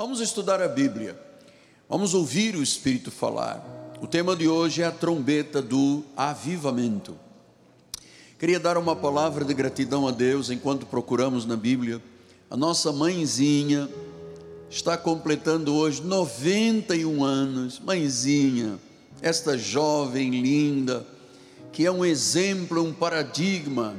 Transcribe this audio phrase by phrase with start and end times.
[0.00, 1.14] Vamos estudar a Bíblia.
[1.86, 3.62] Vamos ouvir o Espírito falar.
[4.00, 7.18] O tema de hoje é a trombeta do avivamento.
[8.38, 12.00] Queria dar uma palavra de gratidão a Deus enquanto procuramos na Bíblia.
[12.48, 13.90] A nossa mãezinha
[14.70, 17.78] está completando hoje 91 anos.
[17.78, 18.78] Mãezinha,
[19.20, 21.06] esta jovem linda,
[21.72, 23.94] que é um exemplo, um paradigma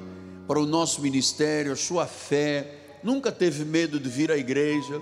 [0.47, 4.99] para o nosso ministério, a sua fé, nunca teve medo de vir à igreja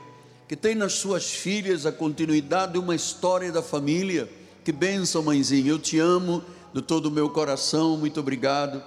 [0.50, 4.28] que tem nas suas filhas a continuidade de uma história da família.
[4.66, 5.70] Que benção, mãezinha.
[5.70, 7.96] Eu te amo de todo o meu coração.
[7.96, 8.84] Muito obrigado.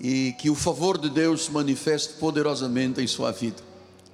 [0.00, 3.56] E que o favor de Deus se manifeste poderosamente em sua vida.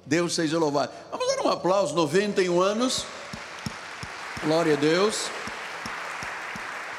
[0.03, 0.91] Deus seja louvado.
[1.11, 1.93] Vamos dar um aplauso.
[1.93, 3.05] 91 anos.
[4.43, 5.27] Glória a Deus.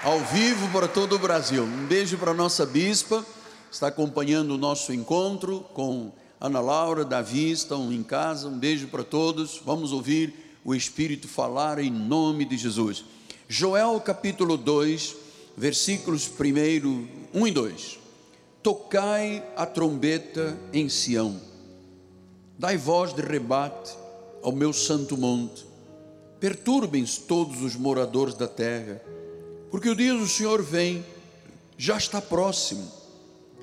[0.04, 1.64] Ao vivo para todo o Brasil.
[1.64, 3.26] Um beijo para a nossa bispa.
[3.68, 8.48] Está acompanhando o nosso encontro com Ana Laura, Davi estão em casa.
[8.48, 9.60] Um beijo para todos.
[9.62, 10.32] Vamos ouvir
[10.64, 13.04] o Espírito falar em nome de Jesus.
[13.46, 15.16] Joel capítulo 2,
[15.54, 17.98] versículos 1, 1 e 2.
[18.62, 21.40] Tocai a trombeta em Sião,
[22.58, 23.92] dai voz de rebate
[24.42, 25.64] ao meu santo monte,
[26.38, 29.00] perturbem-se todos os moradores da terra,
[29.70, 31.04] porque o dia do Senhor vem,
[31.78, 32.99] já está próximo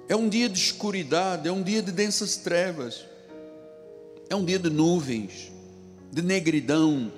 [0.09, 3.05] é um dia de escuridade, é um dia de densas trevas,
[4.29, 5.51] é um dia de nuvens,
[6.11, 7.11] de negridão.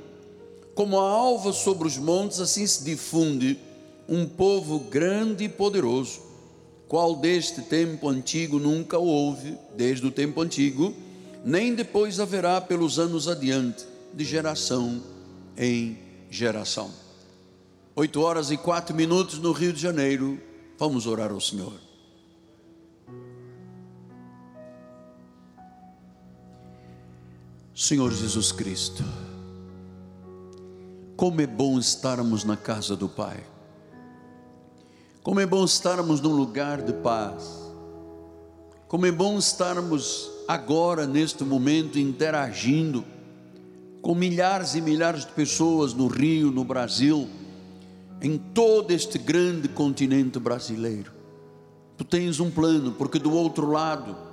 [0.74, 3.60] Como a alva sobre os montes, assim se difunde
[4.08, 6.22] um povo grande e poderoso,
[6.88, 10.94] qual deste tempo antigo nunca houve, desde o tempo antigo,
[11.46, 15.04] nem depois haverá pelos anos adiante, de geração
[15.56, 15.98] em
[16.32, 16.90] geração.
[17.96, 20.40] Oito horas e quatro minutos no Rio de Janeiro,
[20.80, 21.89] vamos orar ao Senhor.
[27.80, 29.06] Senhor Jesus Cristo,
[31.16, 33.42] como é bom estarmos na casa do Pai,
[35.24, 37.72] como é bom estarmos num lugar de paz,
[38.90, 43.06] como é bom estarmos agora, neste momento, interagindo
[44.02, 47.30] com milhares e milhares de pessoas no Rio, no Brasil,
[48.22, 51.14] em todo este grande continente brasileiro.
[51.96, 54.29] Tu tens um plano, porque do outro lado,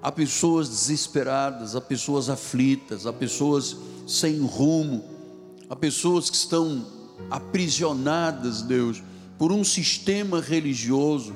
[0.00, 3.76] Há pessoas desesperadas, há pessoas aflitas, há pessoas
[4.06, 5.04] sem rumo,
[5.68, 6.86] há pessoas que estão
[7.30, 9.02] aprisionadas, Deus,
[9.36, 11.34] por um sistema religioso.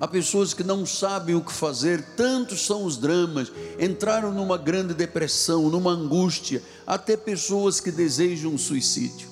[0.00, 3.50] Há pessoas que não sabem o que fazer, tantos são os dramas,
[3.80, 9.28] entraram numa grande depressão, numa angústia, até pessoas que desejam suicídio.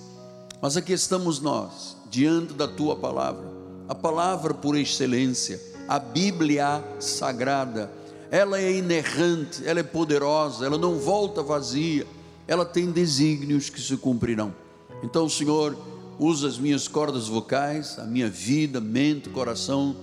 [0.63, 3.45] Mas aqui estamos nós, diante da tua palavra,
[3.89, 7.91] a palavra por excelência, a Bíblia sagrada
[8.33, 12.07] ela é inerrante, ela é poderosa, ela não volta vazia,
[12.49, 14.55] ela tem desígnios que se cumprirão.
[15.03, 15.77] Então, Senhor,
[16.19, 19.95] usa as minhas cordas vocais, a minha vida, mente, coração,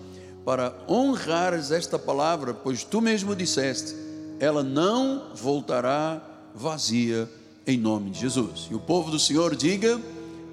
[0.45, 3.95] para honrares esta palavra, pois tu mesmo disseste,
[4.39, 6.21] ela não voltará
[6.53, 7.27] vazia
[7.65, 8.67] em nome de Jesus.
[8.69, 9.99] E o povo do Senhor diga: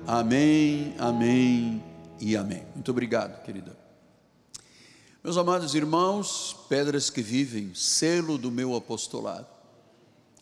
[0.07, 1.85] Amém, Amém
[2.19, 2.63] e Amém.
[2.75, 3.86] Muito obrigado, querida.
[5.27, 9.49] Meus amados irmãos, pedras que vivem, selo do meu apostolado,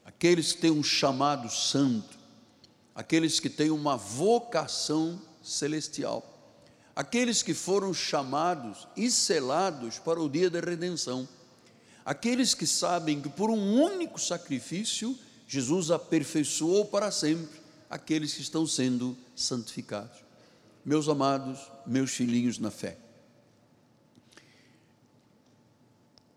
[0.04, 2.18] aqueles que têm um chamado santo,
[2.94, 6.22] aqueles que têm uma vocação celestial,
[6.94, 11.26] aqueles que foram chamados e selados para o dia da redenção,
[12.04, 15.18] aqueles que sabem que por um único sacrifício
[15.48, 17.58] Jesus aperfeiçoou para sempre
[17.88, 20.18] aqueles que estão sendo santificados.
[20.84, 22.98] Meus amados, meus filhinhos na fé,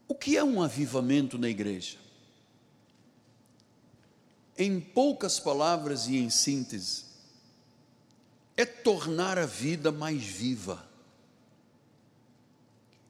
[0.08, 1.98] O que é um avivamento na igreja?
[4.58, 7.06] Em poucas palavras e em síntese,
[8.56, 10.84] é tornar a vida mais viva,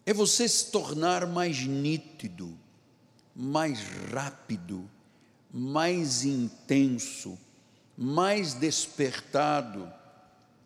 [0.05, 2.57] é você se tornar mais nítido,
[3.35, 3.79] mais
[4.11, 4.89] rápido,
[5.53, 7.37] mais intenso,
[7.97, 9.91] mais despertado,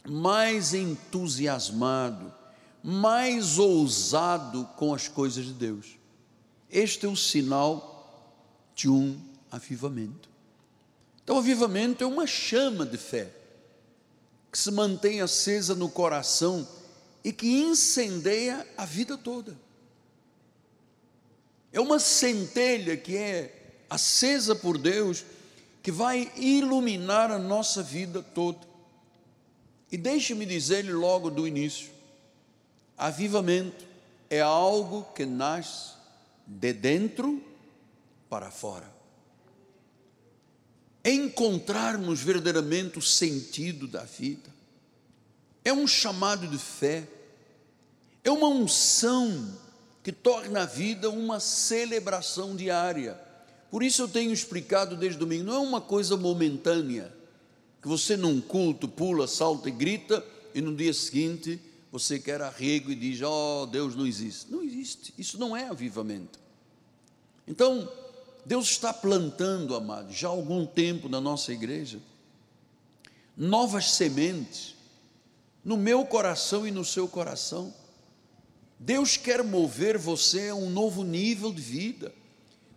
[0.08, 2.34] mais entusiasmado,
[2.84, 6.01] mais ousado com as coisas de Deus.
[6.72, 7.92] Este é o sinal
[8.74, 9.20] de um
[9.52, 10.30] avivamento.
[11.24, 13.30] Então, avivamento é uma chama de fé
[14.52, 16.68] que se mantém acesa no coração
[17.24, 19.56] e que incendeia a vida toda.
[21.72, 25.24] É uma centelha que é acesa por Deus,
[25.82, 28.60] que vai iluminar a nossa vida toda.
[29.92, 31.90] E deixe-me dizer-lhe logo do início:
[32.98, 33.86] avivamento
[34.30, 35.91] é algo que nasce
[36.60, 37.42] de dentro
[38.30, 38.92] para fora.
[41.04, 44.54] encontrarmos verdadeiramente o sentido da vida.
[45.64, 47.08] É um chamado de fé,
[48.24, 49.58] é uma unção
[50.04, 53.20] que torna a vida uma celebração diária.
[53.72, 57.12] Por isso eu tenho explicado desde domingo, não é uma coisa momentânea,
[57.82, 61.60] que você num culto pula, salta e grita, e no dia seguinte
[61.92, 64.52] você quer arrego e diz: Oh, Deus não existe.
[64.52, 66.41] Não existe, isso não é avivamento.
[67.48, 67.90] Então,
[68.46, 72.00] Deus está plantando, amado, já há algum tempo na nossa igreja,
[73.36, 74.76] novas sementes
[75.64, 77.74] no meu coração e no seu coração.
[78.80, 82.12] Deus quer mover você a um novo nível de vida.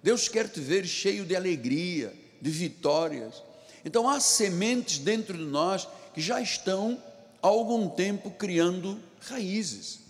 [0.02, 3.42] Deus quer te ver cheio de alegria, de vitórias.
[3.84, 7.02] Então há sementes dentro de nós que já estão
[7.42, 10.00] há algum tempo criando raízes.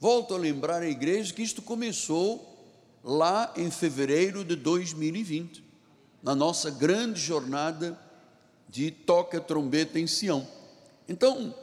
[0.00, 2.51] Volto a lembrar a igreja que isto começou
[3.02, 5.64] lá em fevereiro de 2020,
[6.22, 7.98] na nossa grande jornada
[8.68, 10.46] de toca trombeta em Sião.
[11.08, 11.54] Então,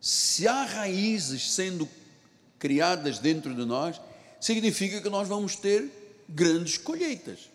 [0.00, 1.88] se há raízes sendo
[2.58, 4.00] criadas dentro de nós,
[4.40, 5.90] significa que nós vamos ter
[6.28, 7.50] grandes colheitas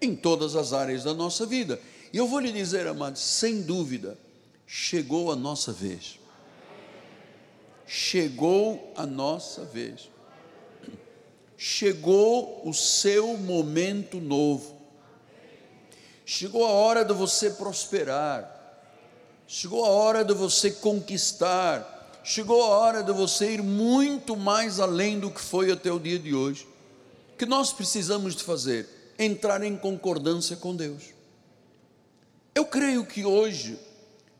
[0.00, 1.80] em todas as áreas da nossa vida.
[2.12, 4.18] E eu vou lhe dizer, amados, sem dúvida,
[4.66, 6.18] chegou a nossa vez.
[7.86, 10.11] Chegou a nossa vez.
[11.64, 14.80] Chegou o seu momento novo.
[16.26, 18.60] Chegou a hora de você prosperar.
[19.46, 21.92] Chegou a hora de você conquistar
[22.24, 26.18] chegou a hora de você ir muito mais além do que foi até o dia
[26.18, 26.66] de hoje.
[27.34, 28.88] O que nós precisamos de fazer?
[29.18, 31.02] Entrar em concordância com Deus.
[32.54, 33.78] Eu creio que hoje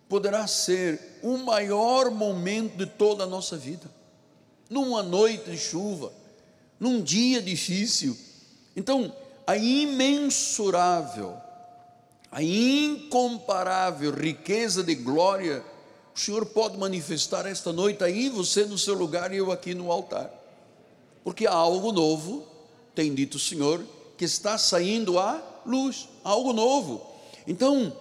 [0.08, 3.90] poderá ser o maior momento de toda a nossa vida.
[4.68, 6.12] Numa noite de chuva,
[6.82, 8.18] num dia difícil.
[8.74, 9.14] Então,
[9.46, 11.36] a imensurável,
[12.28, 15.64] a incomparável riqueza de glória
[16.12, 19.92] o Senhor pode manifestar esta noite aí, você no seu lugar e eu aqui no
[19.92, 20.28] altar.
[21.22, 22.46] Porque há algo novo,
[22.96, 23.82] tem dito o Senhor,
[24.18, 27.06] que está saindo à luz, algo novo.
[27.46, 27.96] Então,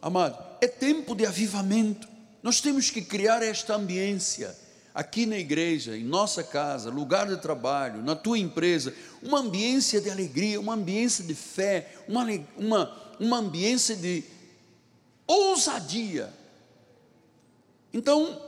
[0.00, 2.06] amado, é tempo de avivamento.
[2.42, 4.54] Nós temos que criar esta ambiência
[4.96, 10.08] aqui na igreja, em nossa casa, lugar de trabalho, na tua empresa, uma ambiência de
[10.08, 12.24] alegria, uma ambiência de fé, uma,
[12.56, 14.24] uma, uma ambiência de
[15.26, 16.32] ousadia.
[17.92, 18.40] Então,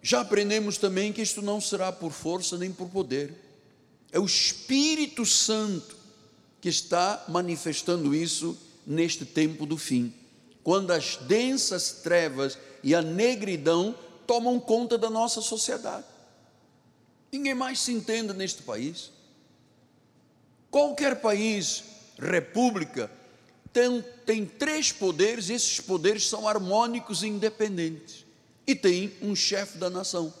[0.00, 3.34] já aprendemos também que isto não será por força nem por poder,
[4.12, 5.96] é o Espírito Santo
[6.60, 10.14] que está manifestando isso neste tempo do fim,
[10.62, 13.92] quando as densas trevas e a negridão
[14.30, 16.04] tomam conta da nossa sociedade.
[17.32, 19.10] Ninguém mais se entende neste país.
[20.70, 21.82] Qualquer país,
[22.16, 23.10] república,
[23.72, 28.24] tem, tem três poderes, e esses poderes são harmônicos e independentes
[28.64, 30.32] e tem um chefe da nação.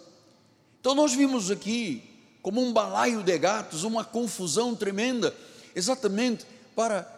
[0.80, 2.04] Então nós vimos aqui
[2.42, 5.36] como um balaio de gatos, uma confusão tremenda,
[5.74, 6.46] exatamente
[6.76, 7.12] para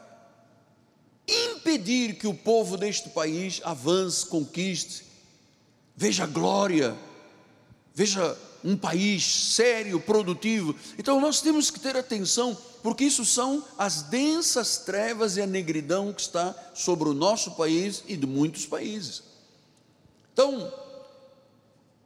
[1.28, 5.12] impedir que o povo deste país avance, conquiste,
[6.02, 6.99] veja glória,
[7.94, 10.75] veja um país sério, produtivo.
[10.99, 16.12] Então nós temos que ter atenção, porque isso são as densas trevas e a negridão
[16.12, 19.22] que está sobre o nosso país e de muitos países.
[20.32, 20.75] Então,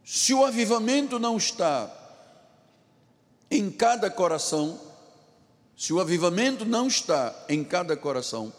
[0.05, 1.91] se o avivamento não está
[3.50, 4.79] em cada coração,
[5.75, 8.53] se o avivamento não está em cada coração,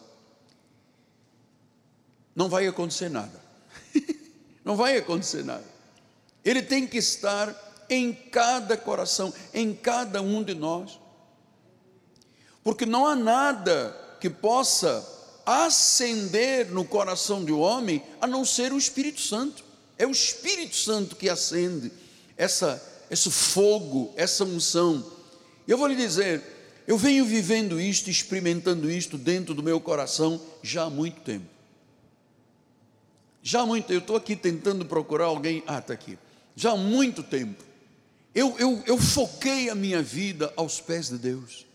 [2.36, 3.47] não vai acontecer nada.
[4.68, 5.64] Não vai acontecer nada.
[6.44, 11.00] Ele tem que estar em cada coração, em cada um de nós.
[12.66, 15.08] Porque não há nada que possa
[15.46, 19.64] acender no coração de um homem a não ser o Espírito Santo.
[19.98, 21.90] É o Espírito Santo que acende
[22.36, 25.02] essa, esse fogo, essa unção.
[25.66, 26.44] Eu vou lhe dizer,
[26.86, 31.57] eu venho vivendo isto, experimentando isto dentro do meu coração já há muito tempo.
[33.48, 36.20] Já há muito, eu estou aqui tentando procurar alguém, ah, está aqui.
[36.54, 37.64] Já há muito tempo.
[38.36, 41.66] Eu, eu, eu foquei a minha vida aos pés de Deus.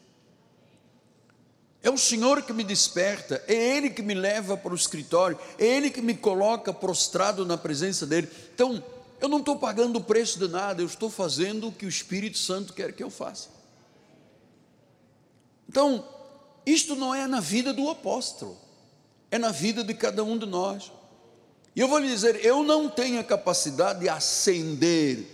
[1.83, 5.65] É o Senhor que me desperta, é Ele que me leva para o escritório, é
[5.65, 8.29] Ele que me coloca prostrado na presença dEle.
[8.55, 8.85] Então,
[9.19, 12.37] eu não estou pagando o preço de nada, eu estou fazendo o que o Espírito
[12.37, 13.49] Santo quer que eu faça.
[15.67, 16.07] Então,
[16.67, 18.59] isto não é na vida do apóstolo,
[19.31, 20.93] é na vida de cada um de nós.
[21.75, 25.25] E eu vou lhe dizer, eu não tenho a capacidade de acender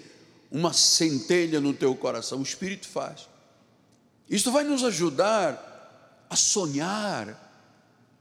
[0.50, 3.28] uma centelha no teu coração, o Espírito faz.
[4.30, 7.46] Isto vai nos ajudar a sonhar,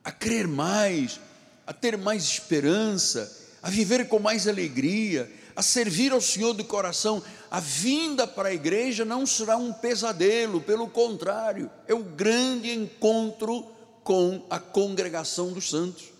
[0.04, 1.20] a crer mais,
[1.66, 3.32] a ter mais esperança,
[3.62, 8.54] a viver com mais alegria, a servir ao Senhor de coração, a vinda para a
[8.54, 13.66] igreja não será um pesadelo, pelo contrário, é o grande encontro
[14.04, 16.17] com a congregação dos santos.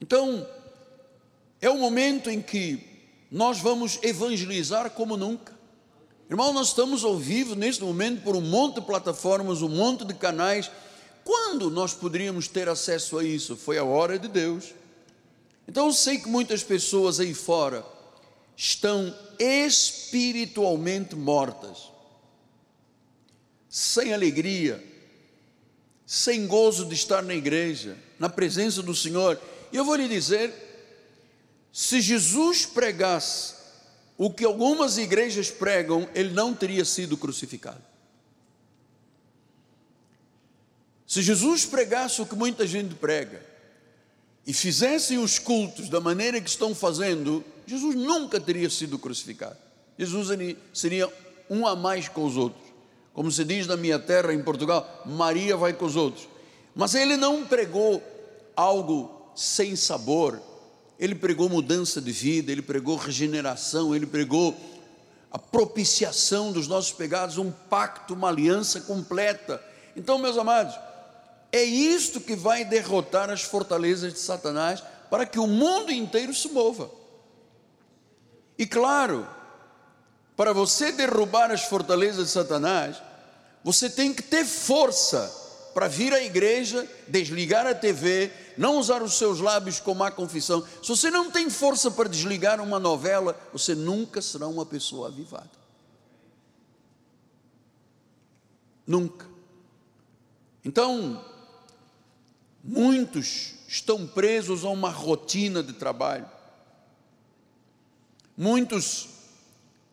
[0.00, 0.46] Então,
[1.60, 2.82] é o momento em que
[3.30, 5.58] nós vamos evangelizar como nunca.
[6.28, 10.14] Irmão, nós estamos ao vivo neste momento por um monte de plataformas, um monte de
[10.14, 10.70] canais.
[11.24, 13.56] Quando nós poderíamos ter acesso a isso?
[13.56, 14.72] Foi a hora de Deus.
[15.66, 17.84] Então eu sei que muitas pessoas aí fora
[18.56, 21.90] estão espiritualmente mortas,
[23.68, 24.84] sem alegria,
[26.04, 29.40] sem gozo de estar na igreja, na presença do Senhor.
[29.72, 30.52] E eu vou lhe dizer:
[31.72, 33.54] se Jesus pregasse
[34.16, 37.82] o que algumas igrejas pregam, ele não teria sido crucificado.
[41.06, 43.50] Se Jesus pregasse o que muita gente prega,
[44.46, 49.56] e fizessem os cultos da maneira que estão fazendo, Jesus nunca teria sido crucificado.
[49.98, 50.28] Jesus
[50.72, 51.08] seria
[51.48, 52.64] um a mais com os outros.
[53.12, 56.28] Como se diz na minha terra, em Portugal, Maria vai com os outros.
[56.74, 58.02] Mas ele não pregou
[58.56, 60.38] algo sem sabor,
[60.98, 64.54] ele pregou mudança de vida, ele pregou regeneração, ele pregou
[65.32, 69.64] a propiciação dos nossos pecados, um pacto, uma aliança completa.
[69.96, 70.78] Então, meus amados,
[71.50, 76.48] é isto que vai derrotar as fortalezas de Satanás para que o mundo inteiro se
[76.48, 76.90] mova.
[78.58, 79.26] E claro,
[80.36, 83.02] para você derrubar as fortalezas de Satanás,
[83.64, 85.39] você tem que ter força
[85.74, 90.64] para vir à igreja, desligar a TV, não usar os seus lábios com má confissão.
[90.82, 95.50] Se você não tem força para desligar uma novela, você nunca será uma pessoa avivada.
[98.86, 99.26] Nunca.
[100.64, 101.24] Então,
[102.62, 106.28] Muitos estão presos a uma rotina de trabalho.
[108.36, 109.08] Muitos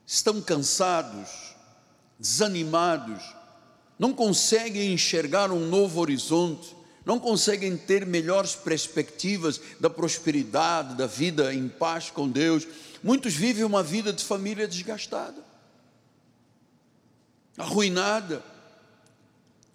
[0.05, 1.55] estão cansados,
[2.19, 3.23] desanimados,
[3.97, 6.75] não conseguem enxergar um novo horizonte,
[7.05, 12.67] não conseguem ter melhores perspectivas da prosperidade, da vida em paz com Deus.
[13.01, 15.43] Muitos vivem uma vida de família desgastada,
[17.57, 18.43] arruinada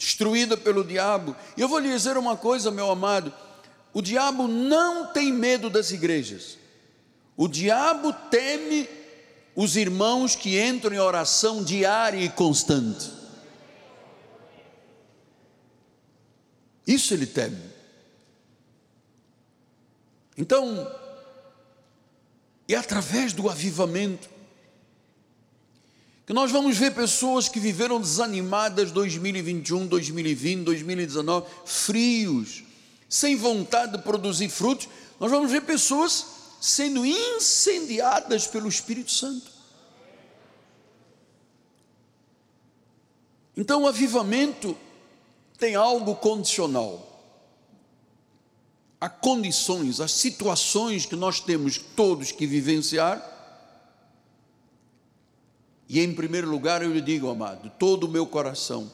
[0.02, 1.36] destruída pelo diabo.
[1.56, 3.32] E eu vou lhe dizer uma coisa, meu amado:
[3.94, 6.58] o diabo não tem medo das igrejas,
[7.36, 8.88] o diabo teme
[9.54, 13.21] os irmãos que entram em oração diária e constante.
[16.86, 17.62] Isso ele teme.
[20.36, 20.90] Então,
[22.68, 24.28] é através do avivamento
[26.24, 32.62] que nós vamos ver pessoas que viveram desanimadas 2021, 2020, 2019, frios,
[33.08, 34.88] sem vontade de produzir frutos.
[35.18, 36.24] Nós vamos ver pessoas
[36.60, 39.50] sendo incendiadas pelo Espírito Santo.
[43.56, 44.76] Então, o avivamento
[45.62, 47.08] tem algo condicional.
[49.00, 53.22] Há condições, as situações que nós temos todos que vivenciar
[55.88, 58.90] e em primeiro lugar eu lhe digo, amado, todo o meu coração,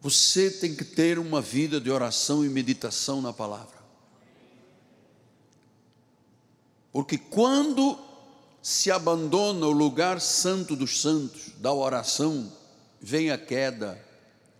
[0.00, 3.78] você tem que ter uma vida de oração e meditação na palavra.
[6.90, 7.98] Porque quando
[8.62, 12.52] se abandona o lugar santo dos santos, da oração,
[13.00, 13.98] vem a queda,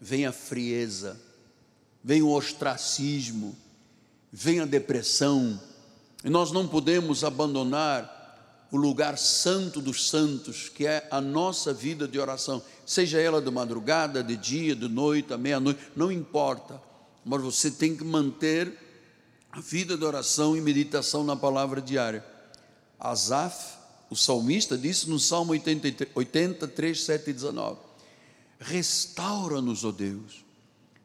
[0.00, 1.20] vem a frieza,
[2.02, 3.56] vem o ostracismo,
[4.32, 5.60] vem a depressão,
[6.24, 8.18] e nós não podemos abandonar
[8.70, 13.50] o lugar santo dos santos, que é a nossa vida de oração, seja ela de
[13.50, 16.80] madrugada, de dia, de noite, à meia-noite, não importa,
[17.24, 18.72] mas você tem que manter
[19.50, 22.24] a vida de oração e meditação na palavra diária.
[22.98, 23.79] Asaf,
[24.10, 27.78] o salmista, disse no Salmo 83, 83 7 e 19:
[28.58, 30.44] Restaura-nos, ó Deus,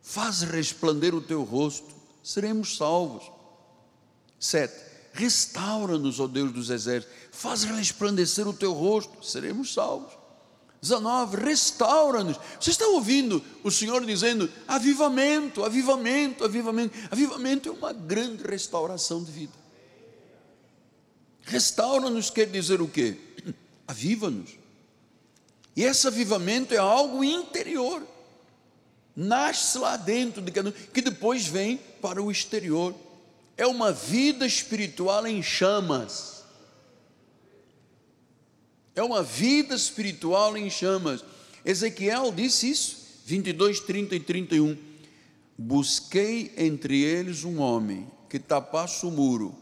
[0.01, 3.31] faz resplandecer o teu rosto, seremos salvos.
[4.39, 4.85] 7
[5.15, 10.11] Restaura-nos, ó Deus dos exércitos, faz resplandecer o teu rosto, seremos salvos.
[10.81, 12.37] 19, restaura-nos.
[12.59, 16.93] Você está ouvindo o Senhor dizendo avivamento, avivamento, avivamento.
[17.09, 19.53] Avivamento é uma grande restauração de vida.
[21.45, 23.17] Restaura-nos quer dizer o quê?
[23.87, 24.51] Aviva-nos.
[25.75, 28.01] E esse avivamento é algo interior.
[29.15, 32.93] Nasce lá dentro de cada um, que depois vem para o exterior
[33.57, 36.43] é uma vida espiritual em chamas.
[38.93, 41.23] É uma vida espiritual em chamas.
[41.63, 44.77] Ezequiel disse isso, 22, 30 e 31.
[45.57, 49.55] Busquei entre eles um homem que tapasse o muro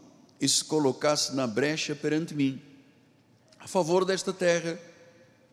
[0.44, 2.60] e se colocasse na brecha perante mim,
[3.58, 4.78] a favor desta terra,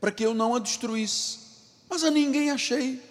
[0.01, 1.39] para que eu não a destruísse.
[1.89, 3.01] Mas a ninguém achei.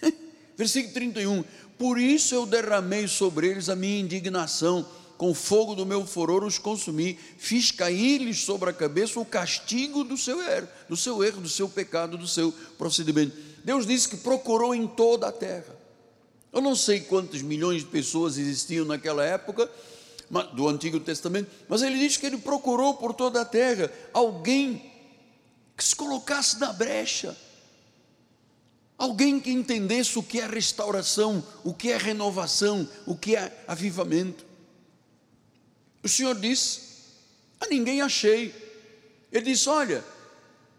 [0.56, 1.44] Versículo 31.
[1.76, 6.42] Por isso eu derramei sobre eles a minha indignação, com o fogo do meu furor
[6.42, 11.42] os consumi, fiz cair-lhes sobre a cabeça o castigo do seu erro, do seu erro,
[11.42, 13.36] do seu pecado, do seu procedimento.
[13.62, 15.78] Deus disse que procurou em toda a terra.
[16.50, 19.70] Eu não sei quantos milhões de pessoas existiam naquela época,
[20.52, 24.90] do Antigo Testamento, mas ele diz que ele procurou por toda a terra alguém
[25.76, 27.36] que se colocasse na brecha,
[28.96, 34.44] alguém que entendesse o que é restauração, o que é renovação, o que é avivamento.
[36.02, 36.80] O Senhor disse:
[37.60, 38.54] A ninguém achei.
[39.32, 40.04] Ele disse: Olha,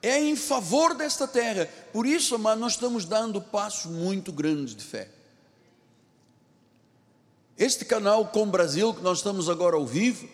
[0.02, 4.84] é em favor desta terra, por isso, mas nós estamos dando passos muito grandes de
[4.84, 5.10] fé.
[7.62, 10.28] Este canal com Brasil, que nós estamos agora ao vivo,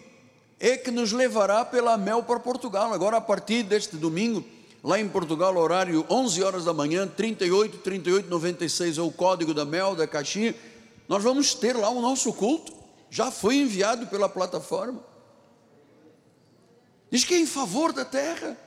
[0.61, 2.93] é que nos levará pela Mel para Portugal.
[2.93, 4.45] Agora, a partir deste domingo,
[4.81, 9.65] lá em Portugal, horário 11 horas da manhã, 38, 38, 96 é o código da
[9.65, 10.55] Mel, da caixinha.
[11.09, 12.71] Nós vamos ter lá o nosso culto.
[13.09, 15.03] Já foi enviado pela plataforma.
[17.11, 18.57] Diz que é em favor da terra.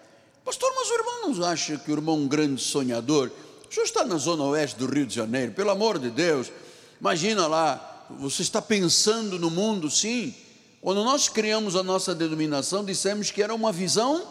[0.45, 3.31] Pastor, mas o irmão não acha que o irmão é um grande sonhador?
[3.67, 6.52] O senhor está na zona oeste do Rio de Janeiro, pelo amor de Deus.
[7.00, 10.35] Imagina lá, você está pensando no mundo, sim.
[10.81, 14.26] Quando nós criamos a nossa denominação, dissemos que era uma visão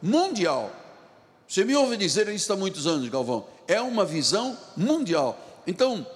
[0.00, 0.70] mundial.
[1.46, 3.46] Você me ouve dizer isso há muitos anos, Galvão.
[3.66, 5.38] É uma visão mundial.
[5.66, 6.06] Então,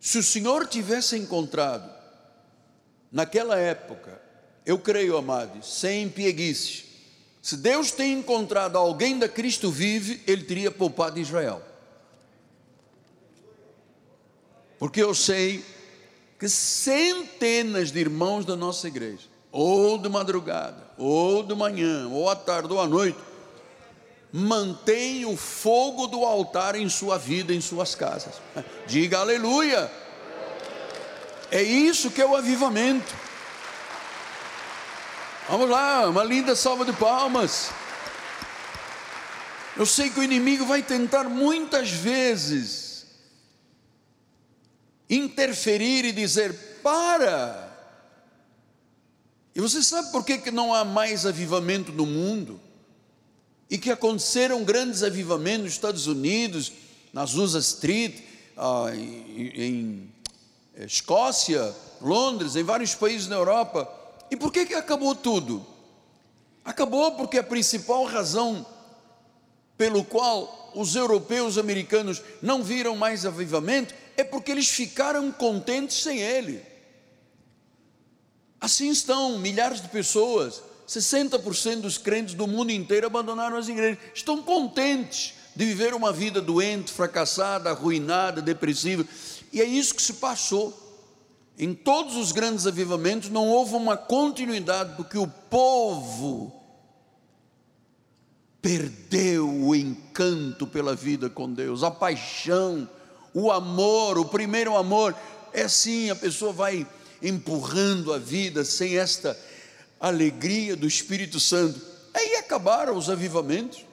[0.00, 1.90] se o Senhor tivesse encontrado,
[3.10, 4.20] naquela época,
[4.64, 6.84] eu creio, amados, sem pieguice,
[7.42, 11.60] se Deus tem encontrado alguém da Cristo vive, ele teria poupado Israel.
[14.82, 15.64] Porque eu sei
[16.40, 22.34] que centenas de irmãos da nossa igreja, ou de madrugada, ou de manhã, ou à
[22.34, 23.16] tarde, ou à noite,
[24.32, 28.34] mantêm o fogo do altar em sua vida, em suas casas.
[28.88, 29.88] Diga aleluia.
[31.48, 33.14] É isso que é o avivamento.
[35.48, 37.70] Vamos lá, uma linda salva de palmas.
[39.76, 42.81] Eu sei que o inimigo vai tentar muitas vezes
[45.14, 47.70] interferir e dizer: para.
[49.54, 52.58] E você sabe por que, que não há mais avivamento no mundo?
[53.68, 56.72] E que aconteceram grandes avivamentos nos Estados Unidos,
[57.12, 58.22] na Azusa Street,
[58.56, 60.12] ah, em,
[60.76, 63.90] em Escócia, Londres, em vários países na Europa.
[64.30, 65.64] E por que, que acabou tudo?
[66.64, 68.64] Acabou porque a principal razão
[69.76, 76.20] pelo qual os europeus americanos não viram mais avivamento é porque eles ficaram contentes sem
[76.20, 76.62] ele.
[78.60, 84.42] Assim estão milhares de pessoas, 60% dos crentes do mundo inteiro abandonaram as igrejas, estão
[84.42, 89.04] contentes de viver uma vida doente, fracassada, arruinada, depressiva,
[89.52, 90.78] e é isso que se passou.
[91.58, 96.62] Em todos os grandes avivamentos não houve uma continuidade, porque o povo
[98.62, 102.88] perdeu o encanto pela vida com Deus, a paixão
[103.34, 105.14] o amor, o primeiro amor,
[105.52, 106.86] é assim, a pessoa vai
[107.22, 109.38] empurrando a vida sem esta
[110.00, 111.80] alegria do Espírito Santo.
[112.12, 113.84] Aí acabaram os avivamentos.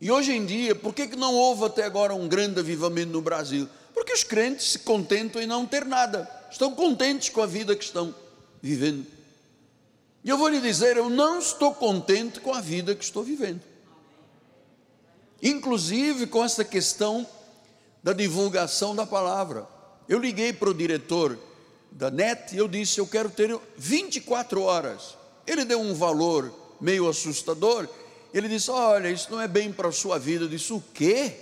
[0.00, 3.22] E hoje em dia, por que, que não houve até agora um grande avivamento no
[3.22, 3.68] Brasil?
[3.94, 7.84] Porque os crentes se contentam em não ter nada, estão contentes com a vida que
[7.84, 8.14] estão
[8.60, 9.06] vivendo.
[10.22, 13.60] E eu vou lhe dizer, eu não estou contente com a vida que estou vivendo.
[15.42, 17.26] Inclusive com essa questão
[18.04, 19.66] da divulgação da palavra.
[20.06, 21.38] Eu liguei para o diretor
[21.90, 25.16] da NET e eu disse: Eu quero ter 24 horas.
[25.46, 27.88] Ele deu um valor meio assustador.
[28.32, 30.44] Ele disse: Olha, isso não é bem para a sua vida.
[30.44, 31.32] Eu disse: O quê?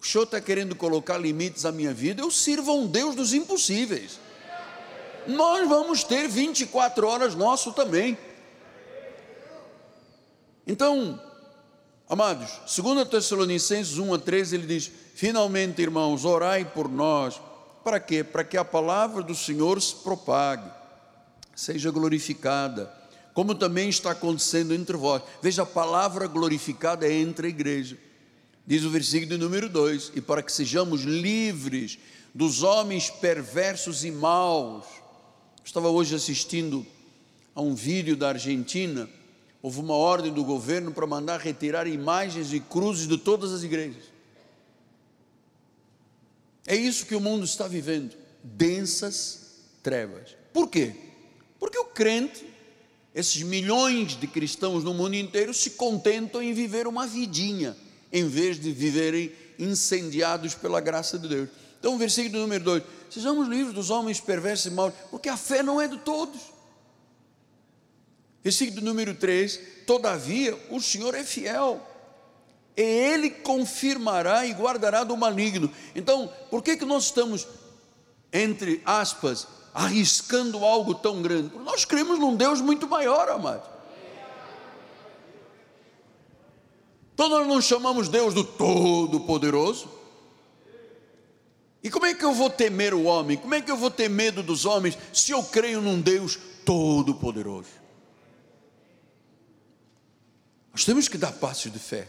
[0.00, 2.22] O senhor está querendo colocar limites à minha vida?
[2.22, 4.18] Eu sirvo a um Deus dos impossíveis.
[5.26, 8.16] Nós vamos ter 24 horas nosso também.
[10.66, 11.20] Então,
[12.08, 17.38] Amados, 2 Tessalonicenses 1 a 13, ele diz: Finalmente, irmãos, orai por nós.
[17.84, 18.24] Para quê?
[18.24, 20.70] Para que a palavra do Senhor se propague,
[21.54, 22.90] seja glorificada,
[23.34, 25.22] como também está acontecendo entre vós.
[25.42, 27.98] Veja, a palavra glorificada é entre a igreja.
[28.66, 31.98] Diz o versículo número 2: E para que sejamos livres
[32.34, 34.86] dos homens perversos e maus.
[35.62, 36.86] estava hoje assistindo
[37.54, 39.10] a um vídeo da Argentina
[39.62, 44.04] houve uma ordem do governo para mandar retirar imagens e cruzes de todas as igrejas.
[46.66, 50.36] É isso que o mundo está vivendo, densas trevas.
[50.52, 50.94] Por quê?
[51.58, 52.44] Porque o crente,
[53.14, 57.76] esses milhões de cristãos no mundo inteiro se contentam em viver uma vidinha,
[58.12, 61.48] em vez de viverem incendiados pela graça de Deus.
[61.80, 65.80] Então, versículo número 2: Sejamos livres dos homens perversos e maus, porque a fé não
[65.80, 66.40] é de todos.
[68.42, 71.80] Versículo número 3: Todavia, o Senhor é fiel,
[72.76, 75.70] e Ele confirmará e guardará do maligno.
[75.94, 77.46] Então, por que, que nós estamos,
[78.32, 81.50] entre aspas, arriscando algo tão grande?
[81.50, 83.78] Porque nós cremos num Deus muito maior, amado.
[87.18, 89.88] Então nós não chamamos Deus do Todo-Poderoso.
[91.82, 93.36] E como é que eu vou temer o homem?
[93.36, 97.70] Como é que eu vou ter medo dos homens se eu creio num Deus Todo-Poderoso?
[100.78, 102.06] Nós temos que dar passos de fé.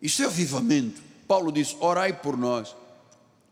[0.00, 1.02] Isso é avivamento.
[1.28, 2.74] Paulo diz: orai por nós.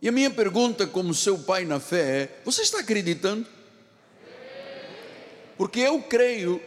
[0.00, 3.46] E a minha pergunta, como seu pai na fé, é: você está acreditando?
[5.58, 6.58] Porque eu creio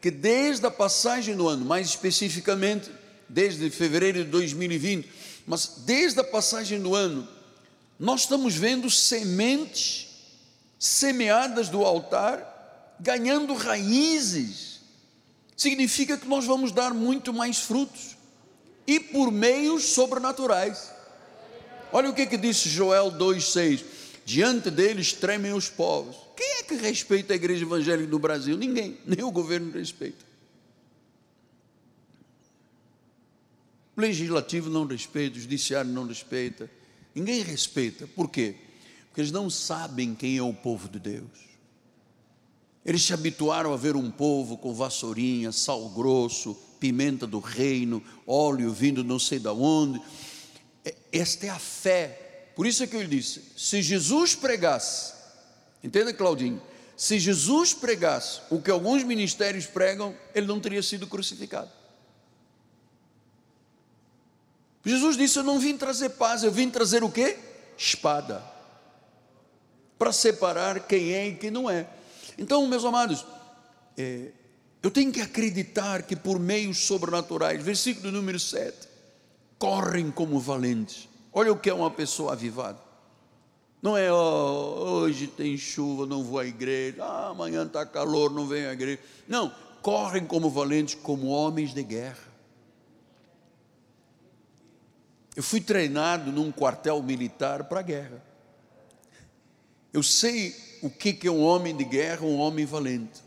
[0.00, 2.90] que desde a passagem do ano, mais especificamente
[3.28, 5.08] desde fevereiro de 2020,
[5.46, 7.28] mas desde a passagem do ano,
[8.00, 10.08] nós estamos vendo sementes
[10.76, 14.75] semeadas do altar ganhando raízes.
[15.56, 18.16] Significa que nós vamos dar muito mais frutos
[18.86, 20.92] e por meios sobrenaturais.
[21.90, 23.84] Olha o que, que disse Joel 2,6:
[24.24, 26.16] Diante deles tremem os povos.
[26.36, 28.56] Quem é que respeita a igreja evangélica do Brasil?
[28.58, 30.26] Ninguém, nem o governo respeita.
[33.96, 36.70] O legislativo não respeita, o judiciário não respeita,
[37.14, 38.06] ninguém respeita.
[38.06, 38.54] Por quê?
[39.08, 41.45] Porque eles não sabem quem é o povo de Deus.
[42.86, 48.72] Eles se habituaram a ver um povo com vassourinha, sal grosso, pimenta do reino, óleo
[48.72, 50.00] vindo não sei de onde.
[51.12, 52.52] Esta é a fé.
[52.54, 55.14] Por isso é que eu disse: se Jesus pregasse,
[55.82, 56.62] entenda, Claudinho,
[56.96, 61.70] se Jesus pregasse o que alguns ministérios pregam, ele não teria sido crucificado.
[64.84, 67.36] Jesus disse: Eu não vim trazer paz, eu vim trazer o quê?
[67.76, 68.44] Espada.
[69.98, 71.95] Para separar quem é e quem não é.
[72.38, 73.24] Então, meus amados,
[73.96, 74.30] é,
[74.82, 78.88] eu tenho que acreditar que por meios sobrenaturais, versículo número 7,
[79.58, 81.08] correm como valentes.
[81.32, 82.78] Olha o que é uma pessoa avivada.
[83.82, 88.46] Não é, oh, hoje tem chuva, não vou à igreja, ah, amanhã está calor, não
[88.46, 89.00] venho à igreja.
[89.28, 92.26] Não, correm como valentes, como homens de guerra.
[95.34, 98.22] Eu fui treinado num quartel militar para a guerra.
[99.92, 103.22] Eu sei o que é um homem de guerra, um homem valente.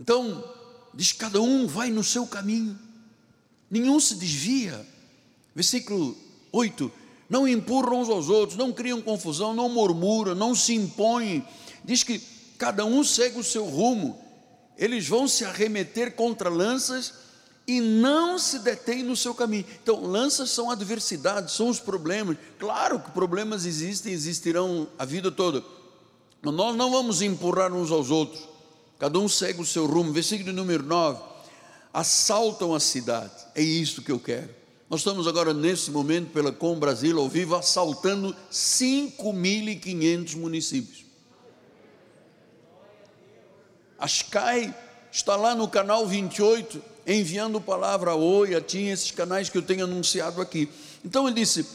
[0.00, 0.44] Então,
[0.92, 2.78] diz: cada um vai no seu caminho,
[3.70, 4.86] nenhum se desvia.
[5.54, 6.16] Versículo
[6.52, 6.90] 8:
[7.28, 11.44] não empurram uns aos outros, não criam confusão, não murmuram, não se impõem.
[11.84, 12.20] Diz que
[12.58, 14.18] cada um segue o seu rumo,
[14.76, 17.23] eles vão se arremeter contra lanças
[17.66, 19.64] e não se detém no seu caminho.
[19.82, 22.36] Então, lanças são adversidades, são os problemas.
[22.58, 25.64] Claro que problemas existem, existirão a vida toda.
[26.42, 28.46] Mas nós não vamos empurrar uns aos outros.
[28.98, 30.12] Cada um segue o seu rumo.
[30.12, 31.22] Versículo número 9.
[31.92, 33.32] Assaltam a cidade.
[33.54, 34.50] É isso que eu quero.
[34.90, 41.04] Nós estamos agora, nesse momento, pela Com Brasil ao vivo, assaltando 5.500 municípios.
[43.98, 44.74] A Sky
[45.10, 49.62] está lá no canal 28 enviando palavra a Oi, a Tim, esses canais que eu
[49.62, 50.68] tenho anunciado aqui.
[51.04, 51.66] Então ele disse: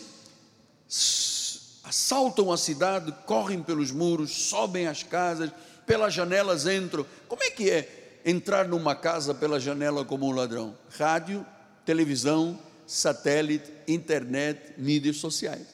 [1.83, 5.51] assaltam a cidade, correm pelos muros, sobem as casas,
[5.85, 7.05] pelas janelas entram.
[7.27, 10.77] Como é que é entrar numa casa pela janela como um ladrão?
[10.97, 11.45] Rádio,
[11.85, 15.67] televisão, satélite, internet, mídias sociais.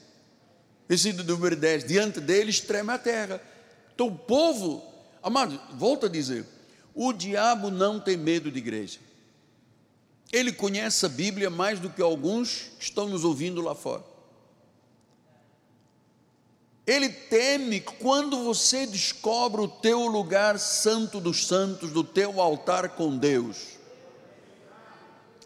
[0.87, 3.41] Versículo número 10: diante deles treme a terra.
[3.93, 4.83] Então o povo,
[5.23, 6.45] amado, volta a dizer:
[6.93, 8.99] o diabo não tem medo de igreja.
[10.35, 14.03] Ele conhece a Bíblia mais do que alguns que estão nos ouvindo lá fora.
[16.85, 23.17] Ele teme quando você descobre o teu lugar santo dos santos, do teu altar com
[23.17, 23.77] Deus.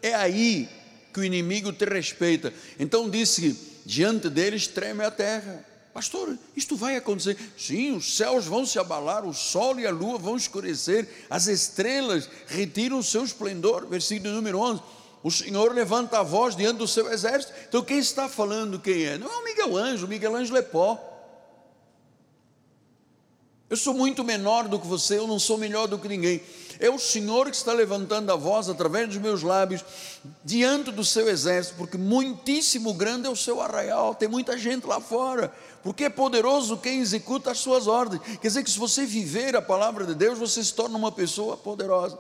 [0.02, 0.67] É aí
[1.13, 2.52] que o inimigo te respeita.
[2.80, 5.63] Então disse: diante deles treme a terra.
[5.99, 7.38] Pastor, isto vai acontecer?
[7.57, 12.29] Sim, os céus vão se abalar, o sol e a lua vão escurecer, as estrelas
[12.47, 13.85] retiram o seu esplendor.
[13.85, 14.81] Versículo número 11.
[15.21, 17.51] O Senhor levanta a voz diante do seu exército.
[17.67, 19.17] Então, quem está falando quem é?
[19.17, 20.97] Não é o Miguel Ângelo, Miguel Ângelo é pó.
[23.69, 26.41] Eu sou muito menor do que você, eu não sou melhor do que ninguém.
[26.79, 29.83] É o Senhor que está levantando a voz através dos meus lábios
[30.45, 35.01] diante do seu exército, porque muitíssimo grande é o seu arraial, tem muita gente lá
[35.01, 38.21] fora, porque é poderoso quem executa as suas ordens.
[38.39, 41.57] Quer dizer que se você viver a palavra de Deus, você se torna uma pessoa
[41.57, 42.17] poderosa.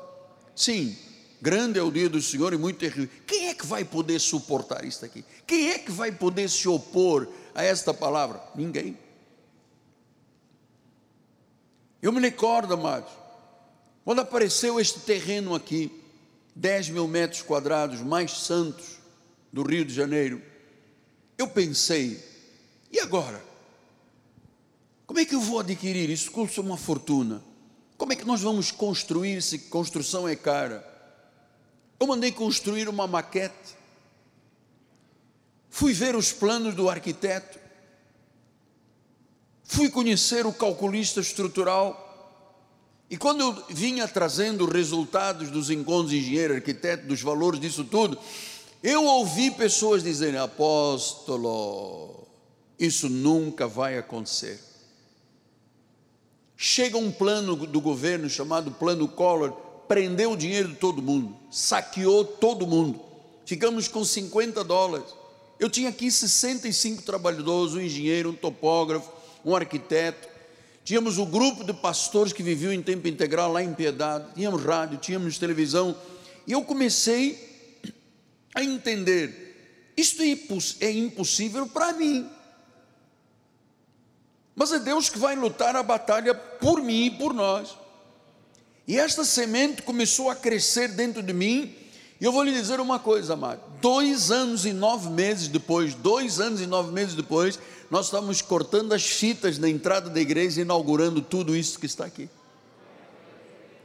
[0.53, 0.97] Sim,
[1.41, 3.09] grande é o dia do Senhor e muito terrível.
[3.25, 5.23] Quem é que vai poder suportar isso aqui?
[5.47, 8.43] Quem é que vai poder se opor a esta palavra?
[8.53, 8.97] Ninguém.
[12.01, 13.11] Eu me recordo, amados,
[14.09, 15.91] quando apareceu este terreno aqui,
[16.55, 18.97] 10 mil metros quadrados mais santos
[19.53, 20.41] do Rio de Janeiro,
[21.37, 22.19] eu pensei,
[22.91, 23.39] e agora?
[25.05, 26.31] Como é que eu vou adquirir isso?
[26.31, 27.43] Custa uma fortuna.
[27.99, 30.83] Como é que nós vamos construir se construção é cara?
[31.99, 33.77] Eu mandei construir uma maquete.
[35.69, 37.59] Fui ver os planos do arquiteto.
[39.63, 42.08] Fui conhecer o calculista estrutural.
[43.09, 48.17] E quando eu vinha trazendo resultados dos encontros de engenheiro, arquiteto, dos valores disso tudo,
[48.83, 52.27] eu ouvi pessoas dizerem: Apóstolo,
[52.77, 54.59] isso nunca vai acontecer.
[56.55, 59.51] Chega um plano do governo chamado Plano Collor,
[59.87, 63.01] prendeu o dinheiro de todo mundo, saqueou todo mundo.
[63.45, 65.07] Ficamos com 50 dólares.
[65.59, 69.11] Eu tinha aqui 65 trabalhadores, um engenheiro, um topógrafo,
[69.43, 70.28] um arquiteto.
[70.89, 74.25] Tínhamos o grupo de pastores que viviam em tempo integral lá em Piedade.
[74.33, 75.95] Tínhamos rádio, tínhamos televisão.
[76.47, 77.77] E eu comecei
[78.55, 82.27] a entender: isto é impossível para mim.
[84.55, 87.77] Mas é Deus que vai lutar a batalha por mim e por nós.
[88.87, 91.71] E esta semente começou a crescer dentro de mim.
[92.19, 93.61] E eu vou lhe dizer uma coisa, amado.
[93.79, 98.93] Dois anos e nove meses depois, dois anos e nove meses depois, nós estamos cortando
[98.93, 102.29] as fitas na entrada da igreja e inaugurando tudo isso que está aqui.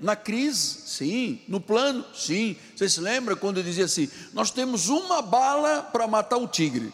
[0.01, 1.41] Na crise, sim.
[1.49, 2.57] No plano, sim.
[2.77, 6.93] Você se lembra quando eu dizia assim: nós temos uma bala para matar o tigre.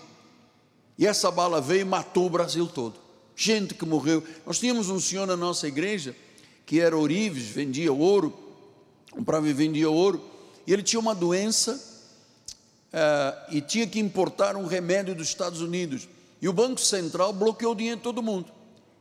[0.96, 4.22] E essa bala veio e matou o Brasil todo gente que morreu.
[4.44, 6.14] Nós tínhamos um senhor na nossa igreja
[6.66, 8.36] que era ourives, vendia ouro,
[9.10, 10.22] comprava e vendia ouro,
[10.66, 11.72] e ele tinha uma doença
[12.92, 16.06] uh, e tinha que importar um remédio dos Estados Unidos.
[16.40, 18.52] E o Banco Central bloqueou o dinheiro de todo mundo.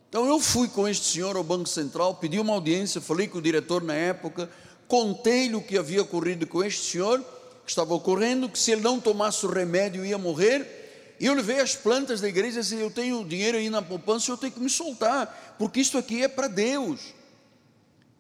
[0.10, 3.42] Então eu fui com este senhor ao Banco Central, pedi uma audiência, falei com o
[3.42, 4.50] diretor na época,
[4.88, 7.24] contei-lhe o que havia ocorrido com este senhor,
[7.64, 11.60] que estava ocorrendo, que se ele não tomasse o remédio ia morrer, e eu levei
[11.60, 14.60] as plantas da igreja e disse: Eu tenho dinheiro aí na poupança, eu tenho que
[14.60, 17.14] me soltar, porque isto aqui é para Deus.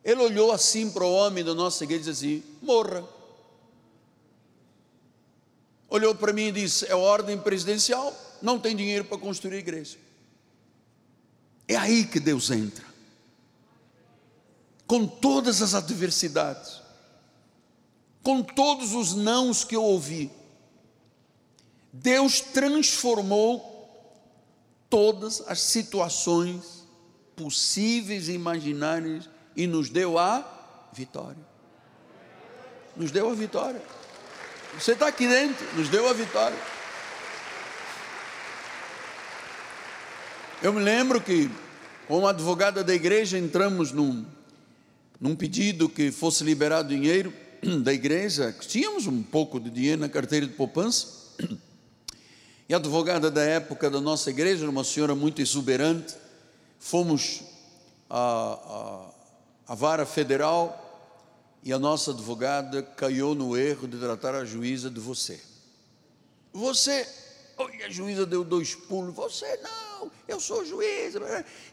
[0.04, 3.04] Ele olhou assim para o homem da nossa igreja e disse assim: Morra.
[5.90, 9.97] Olhou para mim e disse: É ordem presidencial, não tem dinheiro para construir igreja.
[11.67, 12.86] É aí que Deus entra.
[14.88, 16.82] Com todas as adversidades,
[18.23, 20.32] com todos os nãos que eu ouvi,
[21.93, 23.69] Deus transformou
[24.89, 26.88] todas as situações
[27.36, 31.47] possíveis e imaginárias e nos deu a vitória.
[32.95, 33.82] Nos deu a vitória.
[34.73, 36.58] Você está aqui dentro, nos deu a vitória.
[40.62, 41.50] Eu me lembro que,
[42.06, 44.26] como advogada da igreja, entramos num,
[45.17, 47.34] num pedido que fosse liberado dinheiro
[47.82, 48.54] da igreja.
[48.60, 51.08] Tínhamos um pouco de dinheiro na carteira de poupança.
[52.67, 56.15] E a advogada da época da nossa igreja, uma senhora muito exuberante,
[56.78, 57.41] fomos
[58.08, 59.10] à,
[59.67, 61.12] à, à vara federal
[61.63, 65.41] e a nossa advogada caiu no erro de tratar a juíza de você.
[66.54, 67.08] Você,
[67.60, 71.19] olha, a juíza deu dois pulos, você não, eu sou juíza.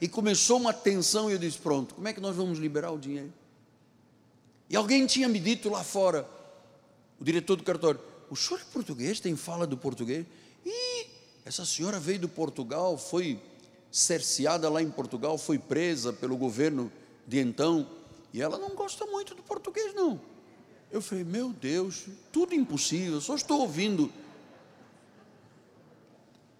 [0.00, 2.98] E começou uma tensão e eu disse: pronto, como é que nós vamos liberar o
[2.98, 3.32] dinheiro?
[4.68, 6.28] E alguém tinha me dito lá fora,
[7.20, 10.26] o diretor do cartório, o senhor é português, tem fala do português?
[10.64, 11.06] E
[11.44, 13.40] essa senhora veio do Portugal, foi
[13.92, 16.90] cerceada lá em Portugal, foi presa pelo governo
[17.24, 17.88] de então,
[18.32, 20.20] e ela não gosta muito do português, não.
[20.90, 24.12] Eu falei, meu Deus, tudo impossível, só estou ouvindo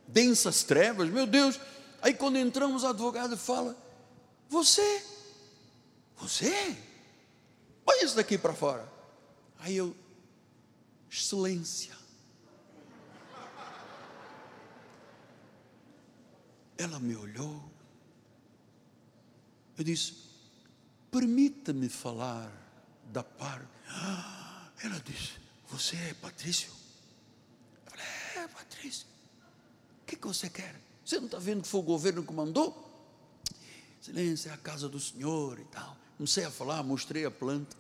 [0.09, 1.59] densas trevas, meu Deus.
[2.03, 3.77] Aí quando entramos, a advogada fala:
[4.49, 5.03] Você,
[6.17, 6.77] você,
[7.87, 8.91] olha isso daqui para fora.
[9.59, 9.97] Aí eu,
[11.11, 11.97] excelência,
[16.79, 17.73] Ela me olhou.
[19.79, 20.15] Eu disse:
[21.11, 22.53] Permita-me falar
[23.07, 23.67] da parte.
[24.85, 25.33] Ela disse:
[25.69, 26.71] Você é Patrício?
[27.87, 29.07] Eu falei: É, Patrício.
[30.07, 30.73] O que, que você quer?
[31.05, 32.89] Você não está vendo que foi o governo que mandou?
[34.01, 35.97] Silêncio, é a casa do Senhor e tal.
[36.17, 37.77] Comecei a falar, mostrei a planta.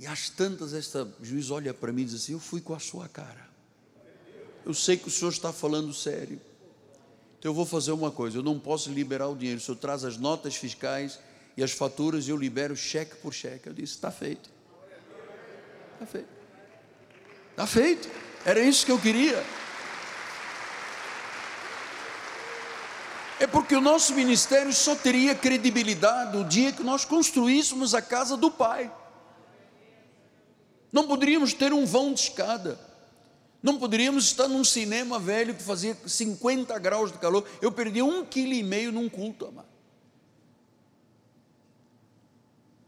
[0.00, 2.80] E às tantas, esta juiz olha para mim e diz assim: Eu fui com a
[2.80, 3.48] sua cara.
[4.66, 6.40] Eu sei que o senhor está falando sério.
[7.38, 9.60] Então eu vou fazer uma coisa: eu não posso liberar o dinheiro.
[9.60, 11.20] O senhor traz as notas fiscais
[11.56, 13.68] e as faturas e eu libero cheque por cheque.
[13.68, 14.50] Eu disse: Está feito.
[15.92, 16.28] Está feito.
[17.52, 18.10] Está feito.
[18.44, 19.63] Era isso que eu queria.
[23.44, 28.38] É porque o nosso ministério só teria credibilidade o dia que nós construíssemos a casa
[28.38, 28.90] do Pai.
[30.90, 32.80] Não poderíamos ter um vão de escada.
[33.62, 37.46] Não poderíamos estar num cinema velho que fazia 50 graus de calor.
[37.60, 39.68] Eu perdi um quilo e meio num culto, amado.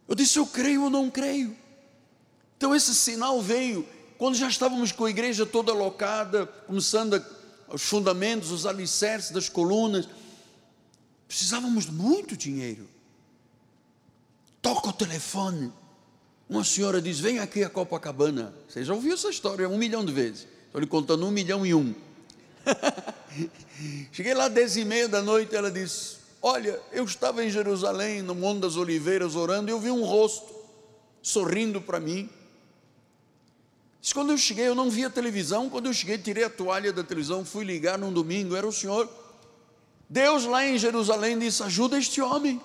[0.08, 1.54] Eu disse, eu creio ou não creio.
[2.56, 7.82] Então esse sinal veio quando já estávamos com a igreja toda alocada, começando a, os
[7.82, 10.08] fundamentos, os alicerces das colunas.
[11.28, 12.88] Precisávamos de muito dinheiro.
[14.62, 15.72] Toca o telefone.
[16.48, 18.54] Uma senhora diz: Vem aqui a Copacabana.
[18.68, 20.46] Você já ouviu essa história um milhão de vezes.
[20.66, 21.94] Estou lhe contando um milhão e um.
[24.12, 25.54] Cheguei lá dez e meia da noite.
[25.54, 29.90] Ela disse: Olha, eu estava em Jerusalém, no Monte das Oliveiras, orando, e eu vi
[29.90, 30.54] um rosto
[31.22, 32.30] sorrindo para mim.
[34.00, 35.68] Diz, quando eu cheguei, eu não via televisão.
[35.68, 38.54] Quando eu cheguei, tirei a toalha da televisão, fui ligar num domingo.
[38.54, 39.08] Era o senhor.
[40.08, 42.60] Deus lá em Jerusalém disse: Ajuda este homem.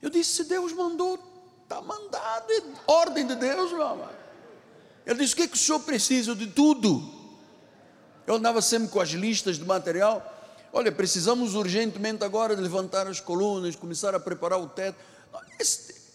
[0.00, 1.18] Eu disse: se Deus mandou,
[1.62, 4.14] está mandado, é ordem de Deus, meu amado.
[5.06, 7.02] Ele disse: o que, é que o senhor precisa de tudo?
[8.26, 10.28] Eu andava sempre com as listas de material.
[10.72, 14.98] Olha, precisamos urgentemente agora de levantar as colunas, começar a preparar o teto.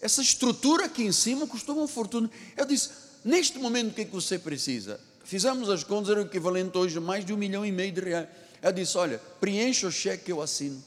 [0.00, 2.30] essa estrutura aqui em cima custou uma fortuna.
[2.56, 2.90] Eu disse:
[3.24, 5.00] neste momento, o que, é que você precisa?
[5.28, 8.00] Fizemos as contas, era o equivalente hoje a mais de um milhão e meio de
[8.00, 8.28] reais.
[8.62, 10.82] Eu disse: olha, preencha o cheque que eu assino.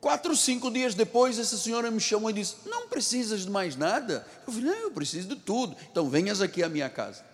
[0.00, 4.24] Quatro, cinco dias depois, essa senhora me chamou e disse: Não precisas de mais nada?
[4.46, 5.76] Eu falei: Não, eu preciso de tudo.
[5.90, 7.24] Então venhas aqui à minha casa.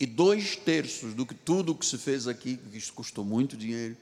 [0.00, 3.96] E dois terços do que tudo que se fez aqui, que custou muito dinheiro,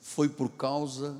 [0.00, 1.16] foi por causa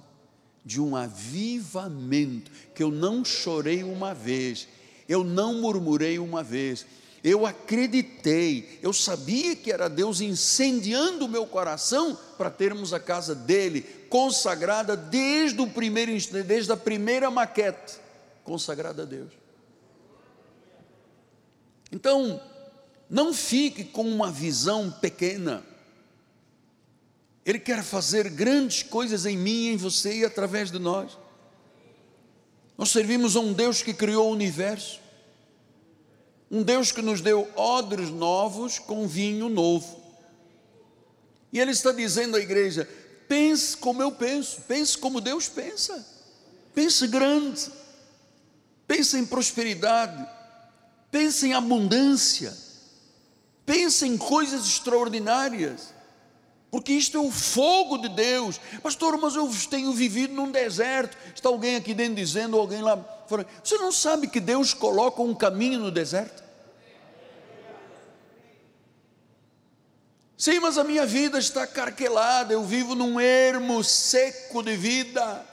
[0.65, 4.69] de um avivamento, que eu não chorei uma vez,
[5.09, 6.87] eu não murmurei uma vez,
[7.23, 13.35] eu acreditei, eu sabia que era Deus incendiando o meu coração para termos a casa
[13.35, 16.13] dele consagrada desde o primeiro
[16.45, 17.99] desde a primeira maquete,
[18.43, 19.33] consagrada a Deus.
[21.93, 22.41] Então,
[23.09, 25.65] não fique com uma visão pequena.
[27.51, 31.19] Ele quer fazer grandes coisas em mim, em você e através de nós.
[32.79, 35.01] Nós servimos a um Deus que criou o universo
[36.51, 40.01] um Deus que nos deu odres novos com vinho novo.
[41.53, 42.89] E Ele está dizendo à igreja:
[43.29, 46.05] pense como eu penso, pense como Deus pensa,
[46.75, 47.71] pense grande,
[48.87, 50.27] pense em prosperidade,
[51.11, 52.57] pense em abundância,
[53.65, 56.00] pense em coisas extraordinárias.
[56.71, 58.61] Porque isto é o fogo de Deus.
[58.83, 61.17] Pastor, mas eu tenho vivido num deserto.
[61.35, 63.47] Está alguém aqui dentro dizendo, alguém lá fora.
[63.63, 66.45] Você não sabe que Deus coloca um caminho no deserto?
[70.37, 75.45] Sim, mas a minha vida está carquelada, eu vivo num ermo seco de vida.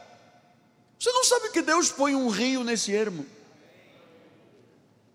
[0.98, 3.26] Você não sabe que Deus põe um rio nesse ermo?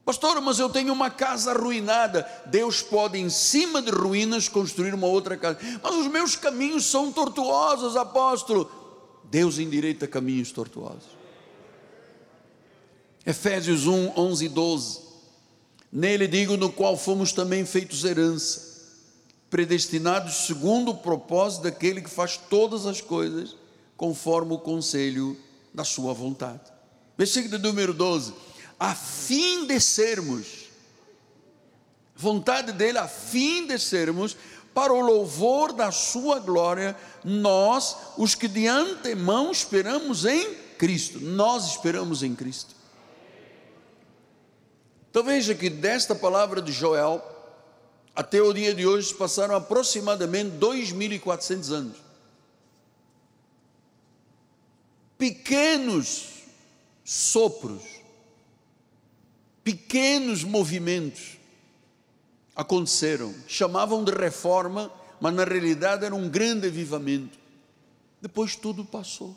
[0.05, 2.29] Pastor, mas eu tenho uma casa arruinada.
[2.47, 5.59] Deus pode, em cima de ruínas, construir uma outra casa.
[5.83, 8.71] Mas os meus caminhos são tortuosos, apóstolo.
[9.25, 11.23] Deus endireita caminhos tortuosos.
[13.25, 15.01] Efésios 1, 11 e 12.
[15.93, 18.73] Nele digo, no qual fomos também feitos herança,
[19.49, 23.55] predestinados segundo o propósito daquele que faz todas as coisas
[23.97, 25.37] conforme o conselho
[25.73, 26.73] da sua vontade.
[27.17, 28.33] Versículo número 12
[28.83, 30.69] a fim de sermos,
[32.17, 34.37] vontade dele, a fim de sermos,
[34.75, 41.65] para o louvor da sua glória, nós, os que de antemão esperamos em Cristo, nós
[41.67, 42.75] esperamos em Cristo.
[45.09, 47.25] Então veja que desta palavra de Joel,
[48.17, 51.99] até o dia de hoje passaram aproximadamente 2.400 anos.
[55.17, 56.43] Pequenos
[57.05, 57.92] sopros
[59.65, 61.39] pequenos movimentos
[62.55, 67.39] aconteceram, chamavam de reforma, mas na realidade era um grande avivamento.
[68.21, 69.37] Depois tudo passou.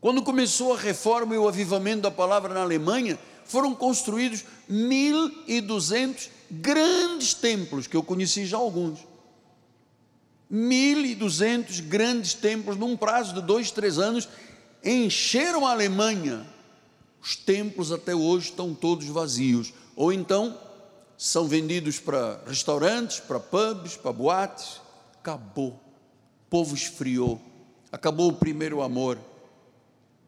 [0.00, 7.34] Quando começou a reforma e o avivamento da palavra na Alemanha, foram construídos 1.200 grandes
[7.34, 9.00] templos, que eu conheci já alguns.
[10.52, 14.28] 1.200 grandes templos num prazo de dois, três anos,
[14.84, 16.46] encheram a Alemanha.
[17.22, 19.72] Os templos até hoje estão todos vazios.
[19.96, 20.58] Ou então
[21.16, 24.80] são vendidos para restaurantes, para pubs, para boates.
[25.20, 25.70] Acabou.
[25.70, 27.40] O povo esfriou.
[27.90, 29.18] Acabou o primeiro amor.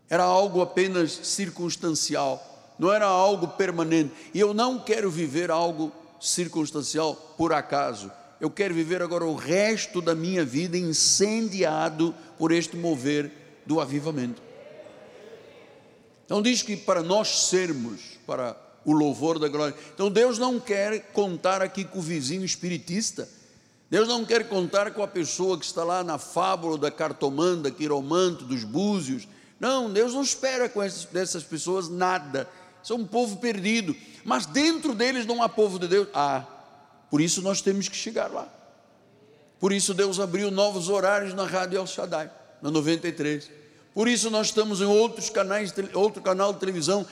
[0.08, 4.12] Era algo apenas circunstancial, não era algo permanente.
[4.34, 8.10] E eu não quero viver algo circunstancial por acaso
[8.40, 13.30] eu quero viver agora o resto da minha vida incendiado por este mover
[13.66, 14.40] do avivamento.
[16.30, 19.74] Então diz que para nós sermos, para o louvor da glória.
[19.92, 23.28] Então Deus não quer contar aqui com o vizinho espiritista.
[23.90, 28.44] Deus não quer contar com a pessoa que está lá na fábula da cartomanda, quiromanto,
[28.44, 29.26] dos búzios.
[29.58, 32.48] Não, Deus não espera com essas, dessas pessoas nada.
[32.80, 33.96] São um povo perdido.
[34.24, 36.06] Mas dentro deles não há povo de Deus.
[36.14, 36.46] Ah,
[37.10, 38.48] por isso nós temos que chegar lá.
[39.58, 42.30] Por isso Deus abriu novos horários na Rádio El Shaddai,
[42.62, 43.58] na 93.
[43.94, 47.06] Por isso nós estamos em outros canais, outro canal de televisão.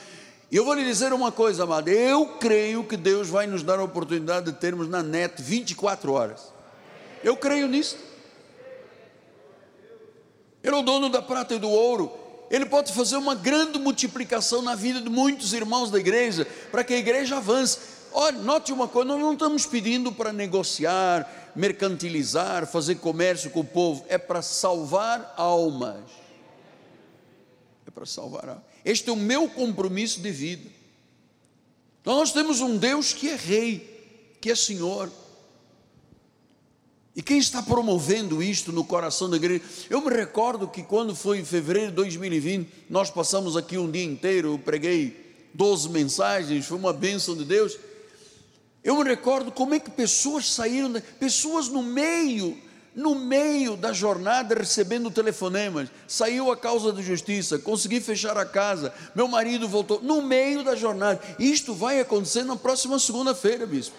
[0.51, 1.89] E eu vou lhe dizer uma coisa, amado.
[1.89, 6.53] Eu creio que Deus vai nos dar a oportunidade de termos na net 24 horas.
[7.23, 7.97] Eu creio nisso.
[10.63, 12.11] Ele é o dono da prata e do ouro.
[12.49, 16.93] Ele pode fazer uma grande multiplicação na vida de muitos irmãos da igreja, para que
[16.93, 17.77] a igreja avance.
[18.11, 23.65] Olha, note uma coisa: nós não estamos pedindo para negociar, mercantilizar, fazer comércio com o
[23.65, 26.18] povo, é para salvar almas.
[27.89, 28.63] É para salvar.
[28.85, 30.69] Este é o meu compromisso de vida.
[31.99, 35.11] Então nós temos um Deus que é rei, que é Senhor.
[37.15, 39.63] E quem está promovendo isto no coração da igreja?
[39.89, 44.03] Eu me recordo que quando foi em fevereiro de 2020, nós passamos aqui um dia
[44.03, 47.75] inteiro, eu preguei 12 mensagens, foi uma bênção de Deus.
[48.83, 52.55] Eu me recordo como é que pessoas saíram, pessoas no meio,
[52.99, 58.93] no meio da jornada recebendo telefonemas, saiu a causa da justiça, consegui fechar a casa,
[59.15, 61.21] meu marido voltou, no meio da jornada.
[61.39, 63.95] Isto vai acontecer na próxima segunda-feira, bispo.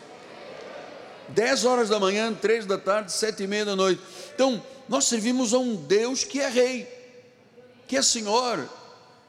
[1.29, 4.03] 10 horas da manhã, 3 da tarde, sete e meia da noite.
[4.35, 6.87] Então, nós servimos a um Deus que é rei,
[7.89, 8.69] que é Senhor,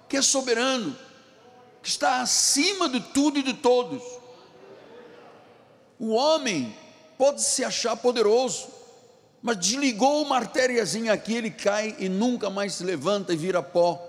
[0.09, 0.93] que é soberano,
[1.81, 4.03] que está acima de tudo e de todos.
[5.97, 6.75] O homem
[7.17, 8.80] pode se achar poderoso,
[9.41, 14.07] mas desligou uma artériazinha aqui, ele cai e nunca mais se levanta e vira pó.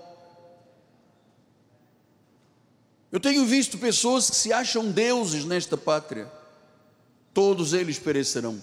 [3.11, 6.31] Eu tenho visto pessoas que se acham deuses nesta pátria,
[7.33, 8.61] todos eles perecerão,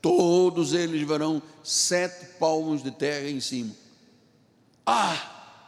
[0.00, 3.74] todos eles verão sete palmos de terra em cima.
[4.84, 5.60] Ah,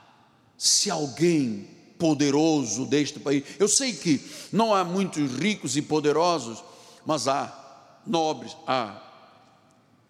[0.58, 4.20] se alguém poderoso deste país, eu sei que
[4.52, 6.62] não há muitos ricos e poderosos,
[7.06, 9.03] mas há nobres, há.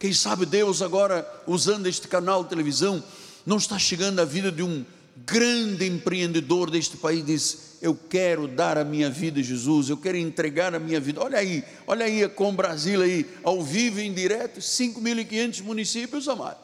[0.04, 3.02] Quem sabe Deus agora, usando este canal de televisão,
[3.46, 4.84] não está chegando à vida de um
[5.24, 10.18] grande empreendedor deste país, diz: Eu quero dar a minha vida a Jesus, eu quero
[10.18, 11.22] entregar a minha vida.
[11.22, 16.60] Olha aí, olha aí com Brasil aí, ao vivo em direto, 5.500 municípios, amado.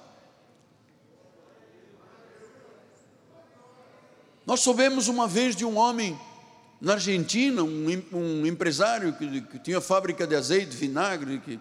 [4.44, 6.14] Nós soubemos uma vez de um homem
[6.78, 11.58] na Argentina, um, um empresário que, que, tinha fábrica de azeite, vinagre, que,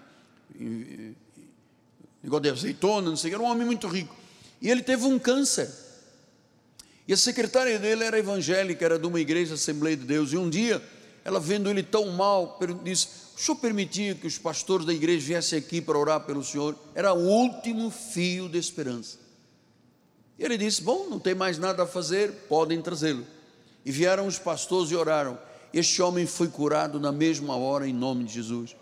[2.24, 4.16] negócio de azeitona, não sei, era um homem muito rico.
[4.62, 5.70] E ele teve um câncer.
[7.08, 10.32] E a secretária dele era evangélica, era de uma igreja Assembleia de Deus.
[10.32, 10.80] E um dia,
[11.26, 15.58] ela vendo ele tão mal, disse: O senhor permitia que os pastores da igreja viessem
[15.58, 16.78] aqui para orar pelo senhor?
[16.94, 19.18] Era o último fio de esperança.
[20.38, 23.26] E ele disse: Bom, não tem mais nada a fazer, podem trazê-lo.
[23.84, 25.40] E vieram os pastores e oraram.
[25.74, 28.76] Este homem foi curado na mesma hora, em nome de Jesus.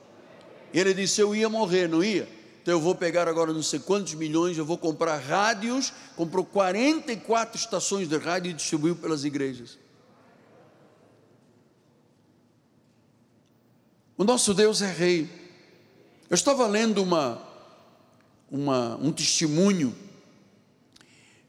[0.73, 2.27] Ele disse: Eu ia morrer, não ia?
[2.67, 5.93] Então eu vou pegar agora não sei quantos milhões, eu vou comprar rádios.
[6.17, 9.77] Comprou 44 estações de rádio e distribuiu pelas igrejas.
[14.17, 15.29] O nosso Deus é rei.
[16.29, 17.41] Eu estava lendo uma,
[18.51, 19.95] uma um testemunho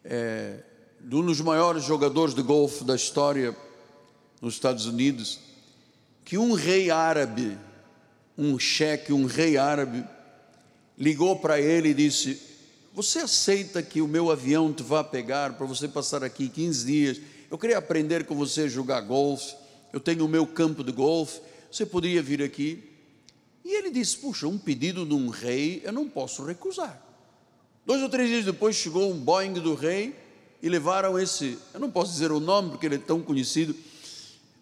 [0.05, 0.62] é,
[1.01, 3.57] de um dos maiores jogadores de golfe da história
[4.41, 5.41] nos Estados Unidos,
[6.25, 7.59] que um rei árabe,
[8.39, 10.07] um cheque, um rei árabe,
[10.99, 12.40] ligou para ele e disse:
[12.92, 17.20] Você aceita que o meu avião te vá pegar para você passar aqui 15 dias?
[17.51, 19.55] Eu queria aprender com você a jogar golfe.
[19.92, 21.40] Eu tenho o meu campo de golfe.
[21.70, 22.82] Você poderia vir aqui?
[23.64, 27.01] E ele disse: Puxa, um pedido de um rei eu não posso recusar.
[27.86, 30.14] Dois ou três dias depois chegou um Boeing do rei
[30.62, 33.74] e levaram esse, eu não posso dizer o nome porque ele é tão conhecido,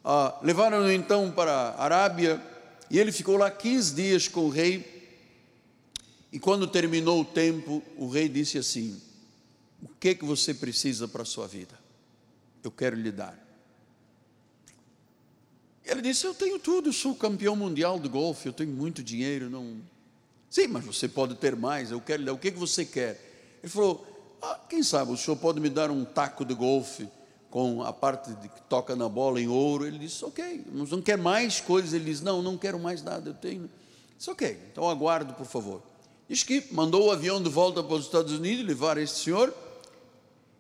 [0.05, 2.41] ah, levaram-no então para a Arábia
[2.91, 4.96] e ele ficou lá 15 dias com o rei.
[6.37, 9.01] E quando terminou o tempo, o rei disse assim:
[9.83, 11.79] O que que você precisa para a sua vida?
[12.63, 13.43] Eu quero lhe dar.
[15.83, 19.49] Ele disse: Eu tenho tudo, sou campeão mundial de golfe, eu tenho muito dinheiro.
[19.49, 19.81] Não...
[20.51, 22.35] Sim, mas você pode ter mais, eu quero lhe dar.
[22.35, 23.59] O que que você quer?
[23.63, 27.09] Ele falou: ah, Quem sabe o senhor pode me dar um taco de golfe
[27.49, 29.87] com a parte de que toca na bola em ouro?
[29.87, 31.95] Ele disse: Ok, mas não quer mais coisas?
[31.95, 33.71] Ele disse: Não, não quero mais nada, eu tenho.
[34.19, 35.96] Disse: Ok, então aguardo, por favor.
[36.29, 39.55] Diz que mandou o avião de volta para os Estados Unidos levar esse senhor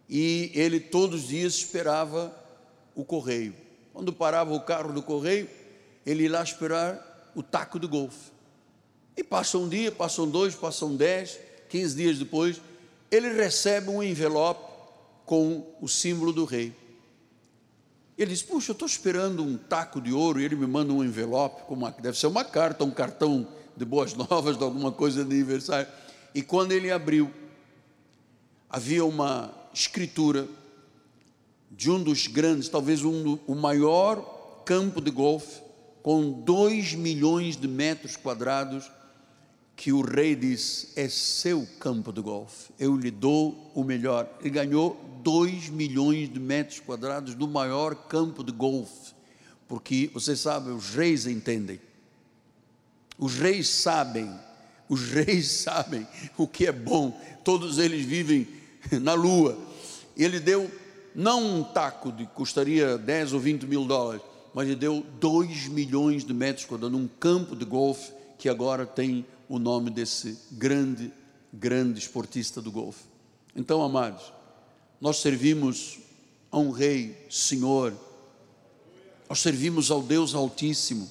[0.08, 2.34] e ele todos os dias esperava
[2.94, 3.54] o correio.
[3.92, 5.48] Quando parava o carro do correio,
[6.04, 8.30] ele ia lá esperar o taco de golfe.
[9.16, 11.38] E passa um dia, passam dois, passam dez,
[11.68, 12.60] quinze dias depois,
[13.10, 14.72] ele recebe um envelope
[15.24, 16.72] com o símbolo do rei.
[18.16, 21.02] Ele diz: Puxa, eu estou esperando um taco de ouro e ele me manda um
[21.02, 25.24] envelope, com uma, deve ser uma carta, um cartão de boas novas, de alguma coisa
[25.24, 25.88] de aniversário.
[26.34, 27.30] E quando ele abriu,
[28.68, 30.48] havia uma escritura
[31.70, 35.60] de um dos grandes, talvez um, o maior campo de golfe,
[36.02, 38.90] com dois milhões de metros quadrados,
[39.76, 44.28] que o rei diz: é seu campo de golfe, eu lhe dou o melhor.
[44.40, 49.12] Ele ganhou dois milhões de metros quadrados do maior campo de golfe,
[49.68, 51.80] porque você sabe, os reis entendem.
[53.18, 54.30] Os reis sabem,
[54.88, 56.06] os reis sabem
[56.36, 58.46] o que é bom, todos eles vivem
[59.00, 59.58] na lua.
[60.16, 60.70] Ele deu
[61.14, 66.24] não um taco de custaria 10 ou 20 mil dólares, mas ele deu 2 milhões
[66.24, 71.12] de metros quadrados num campo de golfe que agora tem o nome desse grande,
[71.52, 73.04] grande esportista do golfe.
[73.54, 74.32] Então, amados,
[75.00, 75.98] nós servimos
[76.50, 77.94] a um rei, Senhor,
[79.28, 81.10] nós servimos ao Deus Altíssimo,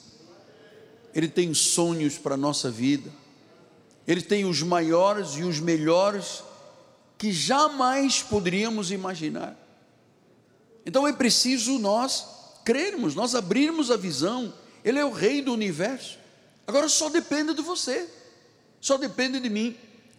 [1.16, 3.10] Ele tem sonhos para a nossa vida,
[4.06, 6.44] Ele tem os maiores e os melhores
[7.18, 9.58] que jamais poderíamos imaginar.
[10.86, 12.28] Então é preciso nós
[12.66, 14.54] crermos, nós abrirmos a visão.
[14.84, 16.20] Ele é o rei do universo.
[16.68, 18.08] Agora só depende de você,
[18.82, 19.76] só depende de mim.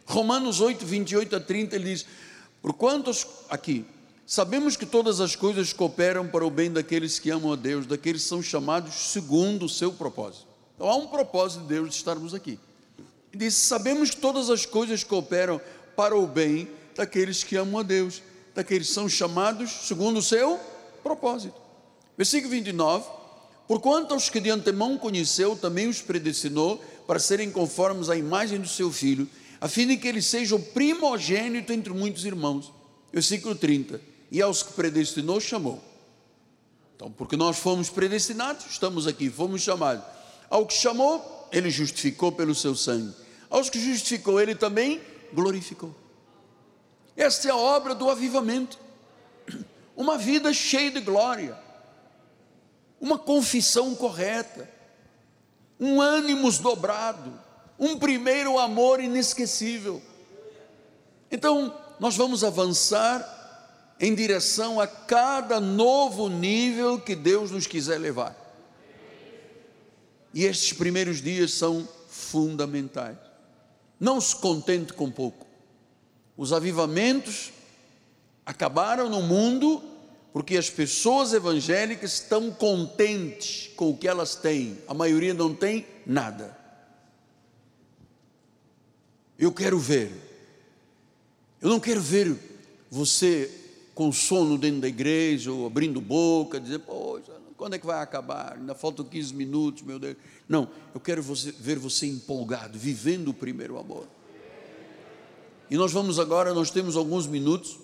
[0.06, 2.06] Romanos 8, 28 a 30, ele diz:
[2.62, 3.84] Por quantos, aqui,
[4.26, 8.22] sabemos que todas as coisas cooperam para o bem daqueles que amam a Deus, daqueles
[8.22, 10.55] que são chamados segundo o seu propósito.
[10.76, 12.60] Então há um propósito de Deus de estarmos aqui.
[13.32, 15.60] Ele diz: Sabemos que todas as coisas cooperam
[15.96, 18.22] para o bem daqueles que amam a Deus,
[18.54, 20.60] daqueles que são chamados segundo o seu
[21.02, 21.56] propósito.
[22.16, 23.16] Versículo 29.
[23.66, 28.68] Porquanto aos que de antemão conheceu, também os predestinou para serem conformes à imagem do
[28.68, 29.28] seu filho,
[29.60, 32.72] a fim de que ele seja o primogênito entre muitos irmãos.
[33.12, 34.00] Versículo 30.
[34.30, 35.82] E aos que predestinou, chamou.
[36.94, 40.04] Então, porque nós fomos predestinados, estamos aqui, fomos chamados.
[40.48, 43.14] Ao que chamou, ele justificou pelo seu sangue.
[43.48, 45.00] Aos que justificou, ele também
[45.32, 45.94] glorificou.
[47.16, 48.78] Esta é a obra do avivamento.
[49.96, 51.56] Uma vida cheia de glória,
[53.00, 54.68] uma confissão correta,
[55.80, 57.32] um ânimos dobrado,
[57.78, 60.02] um primeiro amor inesquecível.
[61.30, 63.36] Então, nós vamos avançar
[63.98, 68.45] em direção a cada novo nível que Deus nos quiser levar.
[70.36, 73.16] E estes primeiros dias são fundamentais.
[73.98, 75.46] Não se contente com pouco.
[76.36, 77.52] Os avivamentos
[78.44, 79.82] acabaram no mundo
[80.34, 85.86] porque as pessoas evangélicas estão contentes com o que elas têm, a maioria não tem
[86.04, 86.54] nada.
[89.38, 90.12] Eu quero ver,
[91.62, 92.36] eu não quero ver
[92.90, 93.50] você
[93.94, 98.56] com sono dentro da igreja, ou abrindo boca, dizer, poxa, quando é que vai acabar?
[98.58, 100.16] Ainda faltam 15 minutos, meu Deus.
[100.48, 104.06] Não, eu quero você, ver você empolgado, vivendo o primeiro amor.
[105.70, 107.78] E nós vamos agora, nós temos alguns minutos,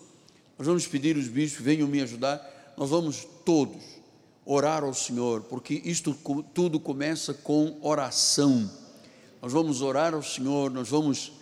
[0.59, 3.83] nós vamos pedir os bispos, venham me ajudar, nós vamos todos
[4.45, 6.17] orar ao Senhor, porque isto
[6.53, 8.71] tudo começa com oração.
[9.41, 11.33] Nós vamos orar ao Senhor, nós vamos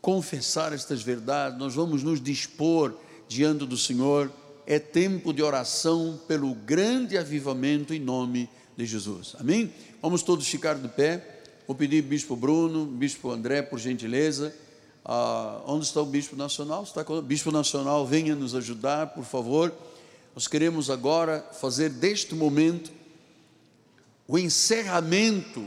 [0.00, 2.94] confessar estas verdades, nós vamos nos dispor
[3.28, 4.30] diante do Senhor.
[4.66, 9.36] É tempo de oração pelo grande avivamento em nome de Jesus.
[9.38, 9.72] Amém?
[10.02, 11.42] Vamos todos ficar de pé.
[11.68, 14.52] Vou pedir Bispo Bruno, Bispo André, por gentileza.
[15.04, 16.82] Ah, onde está o Bispo Nacional?
[16.82, 19.72] Está com Bispo Nacional, venha nos ajudar, por favor.
[20.34, 22.90] Nós queremos agora fazer deste momento
[24.26, 25.64] o encerramento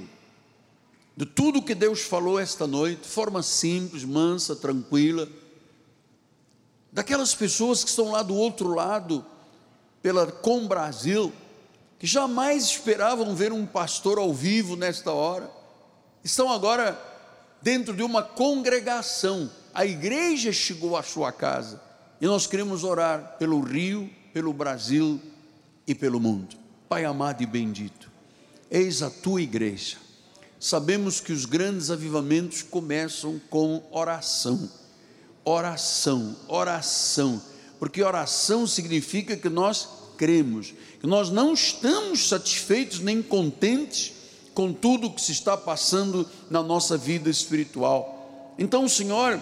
[1.16, 5.28] de tudo que Deus falou esta noite, de forma simples, mansa, tranquila.
[6.92, 9.26] Daquelas pessoas que estão lá do outro lado,
[10.02, 11.32] pela Com Brasil,
[12.00, 15.52] que jamais esperavam ver um pastor ao vivo nesta hora,
[16.24, 17.00] estão agora
[17.62, 19.52] dentro de uma congregação.
[19.74, 21.82] A igreja chegou à sua casa
[22.20, 25.22] e nós queremos orar pelo Rio, pelo Brasil
[25.86, 26.56] e pelo mundo.
[26.88, 28.10] Pai amado e bendito,
[28.72, 29.98] eis a tua igreja.
[30.60, 34.70] Sabemos que os grandes avivamentos começam com oração.
[35.52, 37.42] Oração, oração,
[37.80, 44.14] porque oração significa que nós cremos, que nós não estamos satisfeitos nem contentes
[44.54, 48.54] com tudo o que se está passando na nossa vida espiritual.
[48.60, 49.42] Então, Senhor,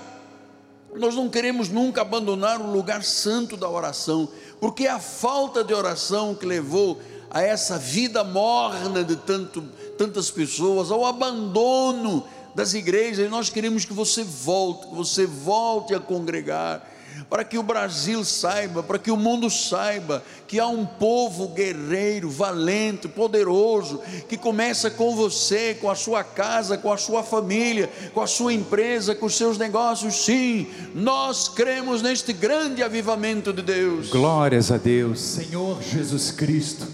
[0.96, 4.30] nós não queremos nunca abandonar o lugar santo da oração,
[4.62, 9.62] porque é a falta de oração que levou a essa vida morna de tanto,
[9.98, 12.26] tantas pessoas, ao abandono
[12.58, 16.84] das igrejas, e nós queremos que você volte, que você volte a congregar
[17.30, 22.32] para que o Brasil saiba, para que o mundo saiba que há um povo guerreiro,
[22.32, 28.22] valente, poderoso, que começa com você, com a sua casa, com a sua família, com
[28.22, 30.26] a sua empresa, com os seus negócios.
[30.26, 34.10] Sim, nós cremos neste grande avivamento de Deus.
[34.10, 36.88] Glórias a Deus, Senhor Jesus Cristo,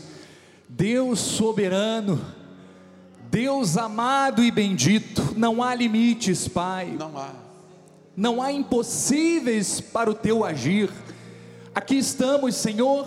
[0.68, 2.22] Deus soberano,
[3.32, 6.96] Deus amado e bendito, não há limites, Pai.
[6.98, 7.44] Não há
[8.16, 10.90] não há impossíveis para o teu agir.
[11.74, 13.06] Aqui estamos, Senhor,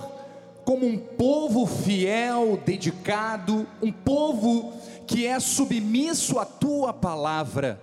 [0.64, 4.72] como um povo fiel, dedicado, um povo
[5.06, 7.80] que é submisso à tua palavra.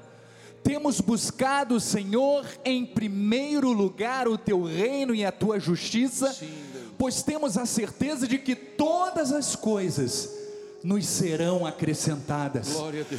[0.62, 6.52] Temos buscado, Senhor, em primeiro lugar o teu reino e a tua justiça, Sim,
[6.98, 10.43] pois temos a certeza de que todas as coisas
[10.84, 12.76] nos serão acrescentadas.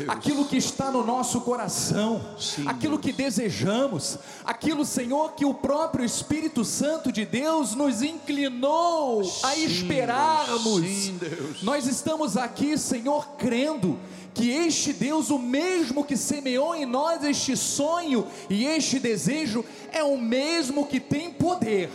[0.06, 3.00] Aquilo que está no nosso coração, Sim, aquilo Deus.
[3.00, 9.56] que desejamos, aquilo, Senhor, que o próprio Espírito Santo de Deus nos inclinou Sim, a
[9.56, 10.82] esperarmos.
[10.82, 11.18] Sim,
[11.62, 13.98] Nós estamos aqui, Senhor, crendo
[14.34, 20.02] que este Deus, o mesmo que semeou em nós este sonho e este desejo, é
[20.04, 21.88] o mesmo que tem poder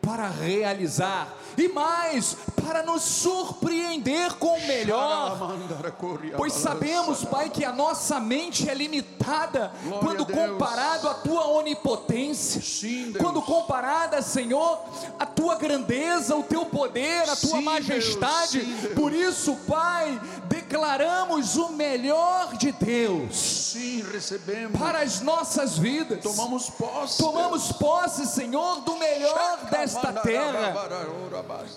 [0.00, 5.38] para realizar e mais, para nos surpreender com o melhor.
[6.36, 12.60] Pois sabemos, Pai, que a nossa mente é limitada quando comparado à tua onipotência,
[13.18, 14.80] quando comparada, Senhor,
[15.18, 18.60] à tua grandeza, o teu poder, a tua majestade.
[18.94, 23.36] Por isso, Pai, declaramos o melhor de Deus.
[23.36, 26.20] Sim, recebemos para as nossas vidas.
[26.22, 27.18] Tomamos posse.
[27.18, 30.74] Tomamos posse, Senhor, do melhor desta terra.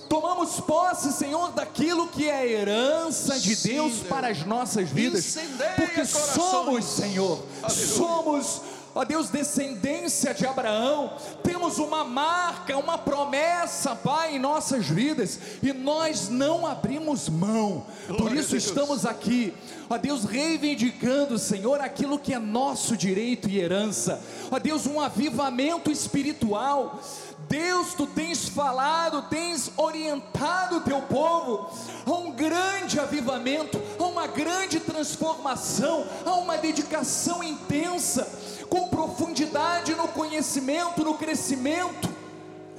[0.07, 5.37] Tomamos posse, Senhor, daquilo que é herança de Deus, para as nossas vidas.
[5.75, 7.87] Porque somos, Senhor, Aleluia.
[7.87, 8.61] somos
[8.99, 15.71] ó Deus, descendência de Abraão, temos uma marca, uma promessa, Pai, em nossas vidas, e
[15.71, 17.85] nós não abrimos mão,
[18.17, 19.53] por isso estamos aqui,
[19.89, 24.21] ó Deus, reivindicando, Senhor, aquilo que é nosso direito e herança,
[24.51, 26.99] ó Deus, um avivamento espiritual,
[27.47, 31.67] Deus, tu tens falado, tens orientado o teu povo
[32.05, 38.27] a um grande avivamento, a uma grande transformação, a uma dedicação intensa,
[38.69, 42.08] com profundidade no conhecimento, no crescimento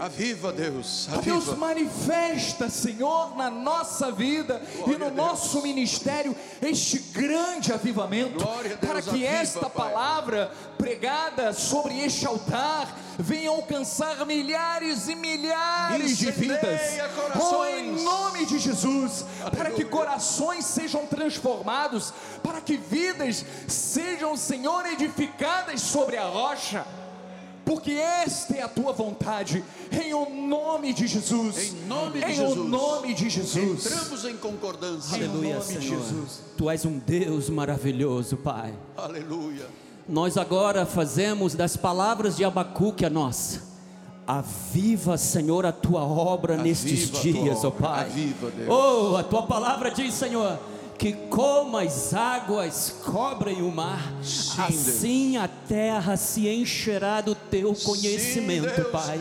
[0.01, 1.09] Aviva, Deus.
[1.13, 1.23] Aviva.
[1.23, 8.79] Deus manifesta, Senhor, na nossa vida Glória e no nosso ministério este grande avivamento, Deus,
[8.79, 9.93] para que aviva, esta Pai.
[9.93, 16.81] palavra pregada sobre este altar venha alcançar milhares e milhares Incendeia de vidas.
[17.39, 19.51] Oh, em nome de Jesus, Aleluia.
[19.51, 26.87] para que corações sejam transformados, para que vidas sejam, Senhor, edificadas sobre a rocha
[27.71, 29.63] porque esta é a tua vontade,
[29.93, 31.73] em o nome de Jesus.
[31.73, 32.59] Em nome de em Jesus.
[32.59, 33.87] o nome de Jesus.
[33.87, 35.15] Entramos em concordância.
[35.15, 35.81] Aleluia, em Senhor.
[35.81, 36.43] Jesus.
[36.57, 38.75] Tu és um Deus maravilhoso, Pai.
[38.97, 39.69] Aleluia.
[40.09, 43.63] Nós agora fazemos das palavras de Abacuque a nossa.
[44.27, 48.07] Aviva, Senhor, a tua obra Aviva nestes dias, ó oh Pai.
[48.07, 48.69] Aviva, Deus.
[48.69, 50.59] Oh, a tua palavra diz, Senhor,
[51.01, 57.75] que como as águas cobrem o mar, Sim, assim a terra se encherá do teu
[57.75, 59.19] conhecimento, Pai.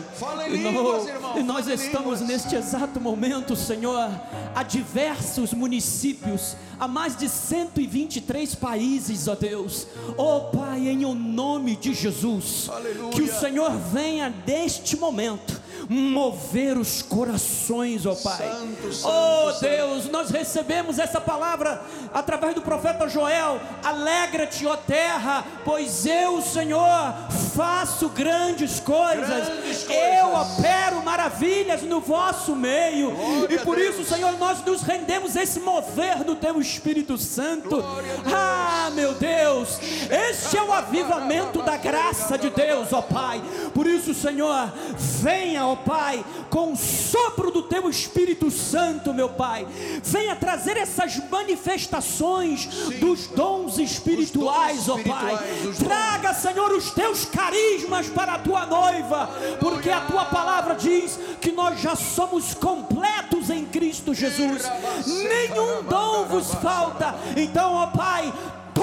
[0.50, 1.08] E nós,
[1.38, 4.10] e nós estamos neste exato momento, Senhor,
[4.54, 9.86] a diversos municípios, a mais de 123 países, ó Deus.
[10.18, 12.68] Oh Pai, em o nome de Jesus,
[13.14, 15.59] que o Senhor venha deste momento
[15.90, 18.48] mover os corações, ó Pai.
[18.48, 19.60] Santo, santo, oh santo.
[19.62, 21.82] Deus, nós recebemos essa palavra
[22.14, 23.60] através do profeta Joel.
[23.82, 27.14] Alegra-te, ó terra, pois eu, Senhor,
[27.60, 29.26] faço grandes coisas.
[29.48, 30.58] Grandes Eu coisas.
[30.58, 33.10] opero maravilhas no vosso meio.
[33.10, 37.84] Glória e por isso, Senhor, nós nos rendemos a esse mover do teu Espírito Santo.
[38.32, 39.78] Ah, meu Deus,
[40.10, 43.42] este é o avivamento da graça de Deus, ó Pai.
[43.74, 49.66] Por isso, Senhor, venha, ó Pai, com o sopro do teu Espírito Santo, meu Pai.
[50.02, 52.64] Venha trazer essas manifestações
[52.98, 55.34] dos dons espirituais, ó Pai.
[55.34, 55.88] espirituais, os dons.
[55.88, 59.28] Traga, Senhor, os teus carismas para a tua noiva,
[59.58, 64.62] porque a tua palavra diz que nós já somos completos em Cristo Jesus.
[65.06, 67.14] Nenhum dom vos falta.
[67.36, 68.32] Então, ó Pai,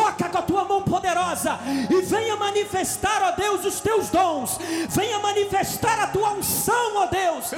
[0.07, 4.57] toca com a tua mão poderosa e venha manifestar, ó Deus, os teus dons.
[4.89, 7.51] Venha manifestar a tua unção, ó Deus.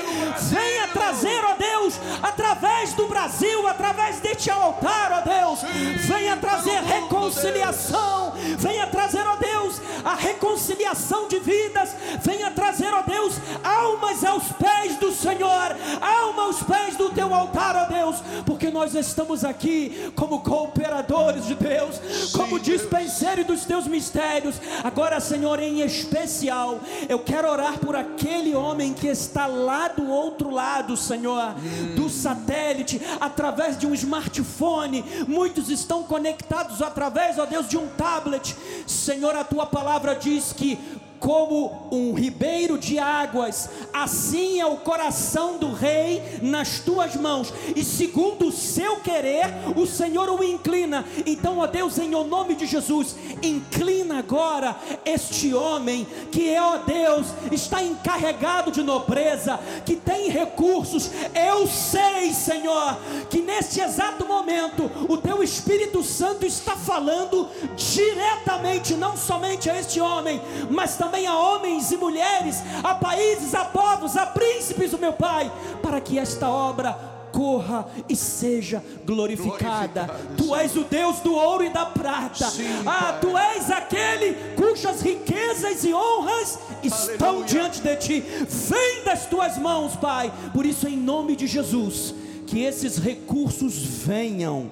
[0.50, 5.60] Venha trazer, ó Deus, através do Brasil, através deste altar, ó Deus.
[6.08, 8.34] Venha trazer mundo, reconciliação.
[8.58, 11.96] Venha trazer, ó Deus, a reconciliação de vidas.
[12.24, 17.76] Venha trazer, ó Deus, almas aos pés do Senhor, alma aos pés do teu altar,
[17.76, 22.00] ó Deus, porque nós estamos aqui como cooperadores de Deus,
[22.40, 22.80] como Deus.
[22.80, 24.56] dispensário dos teus mistérios.
[24.84, 26.80] Agora, Senhor, em especial,
[27.10, 31.54] eu quero orar por aquele homem que está lá do outro lado, Senhor,
[31.96, 35.04] do satélite, através de um smartphone.
[35.28, 38.56] Muitos estão conectados através, ó Deus, de um tablet.
[38.88, 40.80] Senhor, a tua palavra diz que
[41.20, 47.84] como um ribeiro de águas, assim é o coração do rei nas tuas mãos, e
[47.84, 51.06] segundo o seu querer, o Senhor o inclina.
[51.26, 56.78] Então, ó Deus, em o nome de Jesus, inclina agora este homem que é, ó
[56.78, 61.12] Deus, está encarregado de nobreza, que tem recursos.
[61.34, 62.98] Eu sei, Senhor,
[63.30, 70.00] que neste exato momento o teu Espírito Santo está falando diretamente, não somente a este
[70.00, 75.14] homem, mas também a homens e mulheres, a países, a povos, a príncipes, o meu
[75.14, 75.52] Pai,
[75.82, 80.10] para que esta obra corra e seja glorificada.
[80.38, 82.50] Tu és o Deus do ouro e da prata.
[82.50, 87.46] Sim, ah, tu és aquele cujas riquezas e honras estão Aleluia.
[87.46, 88.20] diante de ti.
[88.22, 90.32] Vem das tuas mãos, Pai.
[90.54, 92.14] Por isso, em nome de Jesus,
[92.48, 94.72] que esses recursos venham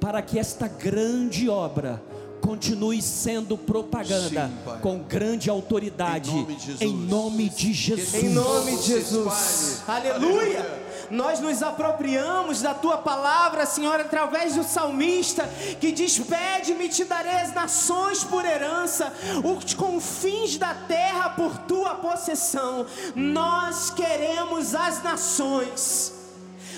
[0.00, 2.02] para que esta grande obra
[2.44, 4.78] continue sendo propaganda Sim, Pai.
[4.80, 6.82] com grande autoridade Em nome de Jesus.
[6.82, 8.14] em nome de Jesus.
[8.24, 9.72] Em nome de Se Jesus.
[9.78, 10.10] espalhe.
[10.10, 10.40] Aleluia.
[10.60, 10.84] Aleluia.
[11.10, 15.46] Nós nos apropriamos da tua palavra, Senhor, através do salmista
[15.80, 19.12] que diz: Pede-me, te darei as nações por herança,
[19.44, 22.86] os confins da terra por tua possessão.
[23.14, 26.23] Nós queremos as nações.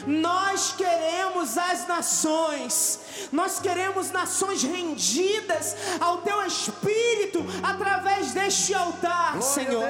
[0.06, 3.00] Nós queremos as nações,
[3.32, 9.88] nós queremos nações rendidas ao teu espírito através deste altar, Glória Senhor.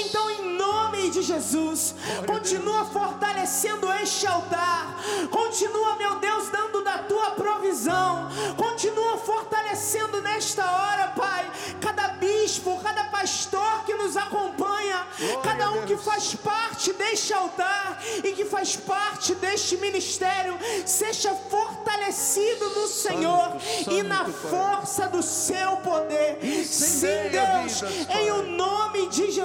[0.00, 1.94] Então, em nome de Jesus,
[2.26, 4.96] continua fortalecendo este altar,
[5.30, 11.50] continua, meu Deus, dando da tua provisão, continua fortalecendo nesta hora, Pai,
[11.80, 18.00] cada bispo, cada pastor que nos acompanha, Glória cada um que faz parte deste altar
[18.24, 23.56] e que faz parte deste ministério, seja fortalecido no Senhor
[23.90, 24.50] e na santo, Pai.
[24.50, 26.38] força do seu poder.
[26.64, 28.59] Sim, Deus, em o de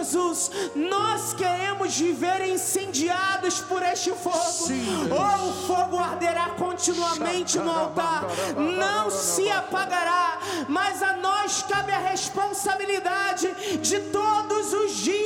[0.05, 4.67] Jesus, nós queremos viver incendiados por este fogo.
[4.67, 5.11] Deus.
[5.11, 8.25] oh, o fogo arderá continuamente no altar,
[8.55, 15.24] não se apagará, mas a nós cabe a responsabilidade de todos os dias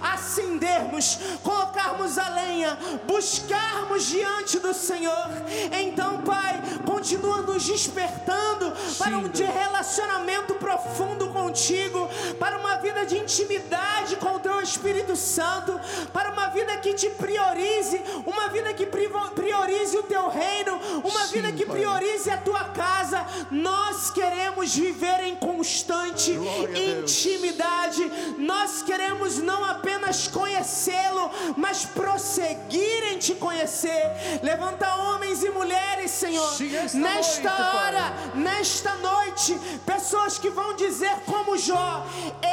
[0.00, 5.28] acendermos, colocarmos a lenha, buscarmos diante do Senhor.
[5.72, 12.08] Então, Pai, continua nos despertando para um de relacionamento profundo contigo,
[12.38, 15.78] para uma vida de intimidade com o teu Espírito Santo,
[16.12, 21.34] para uma vida que te priorize, uma vida que priorize o teu reino, uma Sim,
[21.34, 23.26] vida que priorize a tua casa.
[23.50, 28.10] Nós queremos viver em constante Glória intimidade.
[28.38, 34.40] Nós queremos não apenas conhecê-lo, mas prosseguir em te conhecer.
[34.42, 36.50] Levanta homens e mulheres, Senhor,
[36.94, 42.06] nesta hora, nesta noite, pessoas que vão dizer como Jó: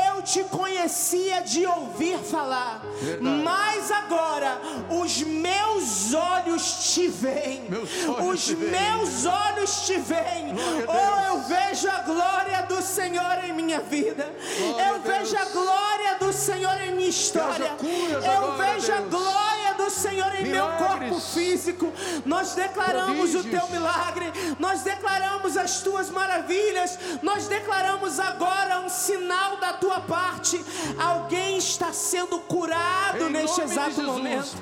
[0.08, 3.24] Eu te conhecia de ouvir falar, Verdade.
[3.44, 4.60] mas agora
[4.90, 8.72] os meus olhos te veem, Meus olhos os te veem.
[8.72, 10.52] meus olhos te veem.
[10.52, 14.34] A Oh, eu vejo a glória do Senhor em minha vida.
[14.58, 17.76] Glória Eu vejo a glória do Senhor em minha história.
[17.82, 21.92] Eu vejo a glória do Senhor em meu corpo físico.
[22.26, 24.32] Nós declaramos o teu milagre.
[24.60, 26.98] Nós declaramos as tuas maravilhas.
[27.22, 30.64] Nós declaramos agora um sinal da tua parte.
[30.98, 34.58] Alguém está sendo curado neste exato momento.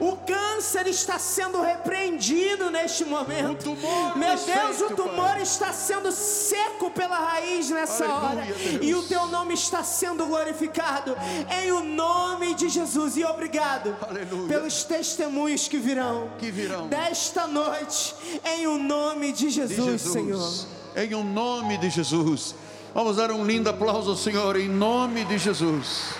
[0.00, 3.64] O câncer está sendo repreendido neste momento.
[3.64, 8.46] Tumor Meu Deus, o tumor está sendo seco pela raiz nessa hora.
[8.80, 11.16] E o teu nome está sendo glorificado.
[11.50, 13.16] Em o nome de Jesus.
[13.16, 14.48] E obrigado Aleluia.
[14.48, 16.30] pelos testemunhos que virão.
[16.38, 16.88] Que virão.
[16.88, 18.14] Desta noite.
[18.44, 20.12] Em o nome de de Jesus, Jesus.
[20.12, 21.04] Senhor.
[21.04, 22.54] Em o nome de Jesus.
[22.94, 26.14] Vamos dar um lindo aplauso ao Senhor em nome de Jesus.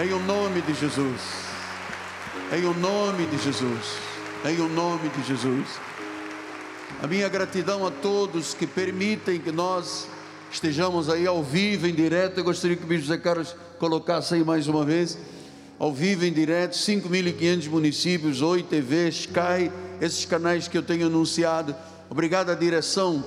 [0.00, 1.20] Em o nome de Jesus.
[2.52, 3.98] Em o nome de Jesus.
[4.44, 5.68] Em o nome de Jesus.
[7.02, 10.08] A minha gratidão a todos que permitem que nós
[10.56, 12.38] estejamos aí ao vivo, em direto.
[12.38, 15.18] Eu gostaria que o Bispo Zé Carlos colocasse aí mais uma vez.
[15.78, 21.76] Ao vivo, em direto, 5.500 municípios, Oi TV, Sky, esses canais que eu tenho anunciado.
[22.08, 23.22] Obrigado à direção,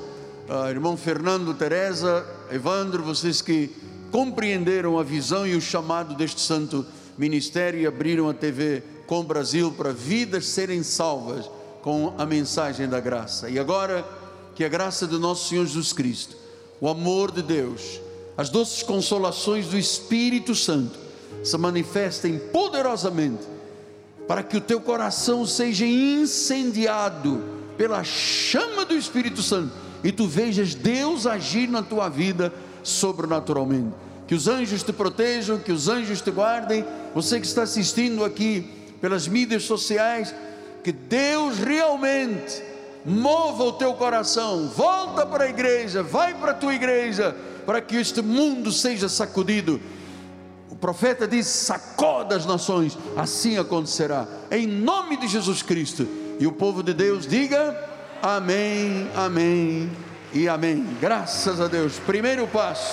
[0.50, 3.70] ah, irmão Fernando, Teresa, Evandro, vocês que
[4.12, 6.84] compreenderam a visão e o chamado deste santo
[7.16, 11.48] ministério e abriram a TV com o Brasil para vidas serem salvas
[11.84, 13.52] com a mensagem da graça.
[13.52, 14.04] E agora,
[14.56, 16.39] que a graça do nosso Senhor Jesus Cristo,
[16.82, 18.00] o amor de Deus,
[18.38, 20.98] as doces consolações do Espírito Santo
[21.44, 23.44] se manifestem poderosamente
[24.28, 27.44] para que o teu coração seja incendiado
[27.78, 29.74] pela chama do Espírito Santo
[30.04, 32.54] e tu vejas Deus agir na tua vida
[32.84, 33.94] sobrenaturalmente.
[34.28, 36.86] Que os anjos te protejam, que os anjos te guardem.
[37.16, 38.70] Você que está assistindo aqui
[39.02, 40.34] pelas mídias sociais,
[40.84, 42.69] que Deus realmente
[43.10, 44.68] mova o teu coração.
[44.68, 47.36] Volta para a igreja, vai para a tua igreja,
[47.66, 49.82] para que este mundo seja sacudido
[50.70, 56.08] o profeta diz: sacoda as nações, assim acontecerá, em nome de Jesus Cristo.
[56.40, 57.76] E o povo de Deus diga:
[58.22, 59.92] Amém, Amém
[60.32, 60.86] e Amém.
[61.02, 62.00] Graças a Deus.
[62.00, 62.88] Primeiro passo.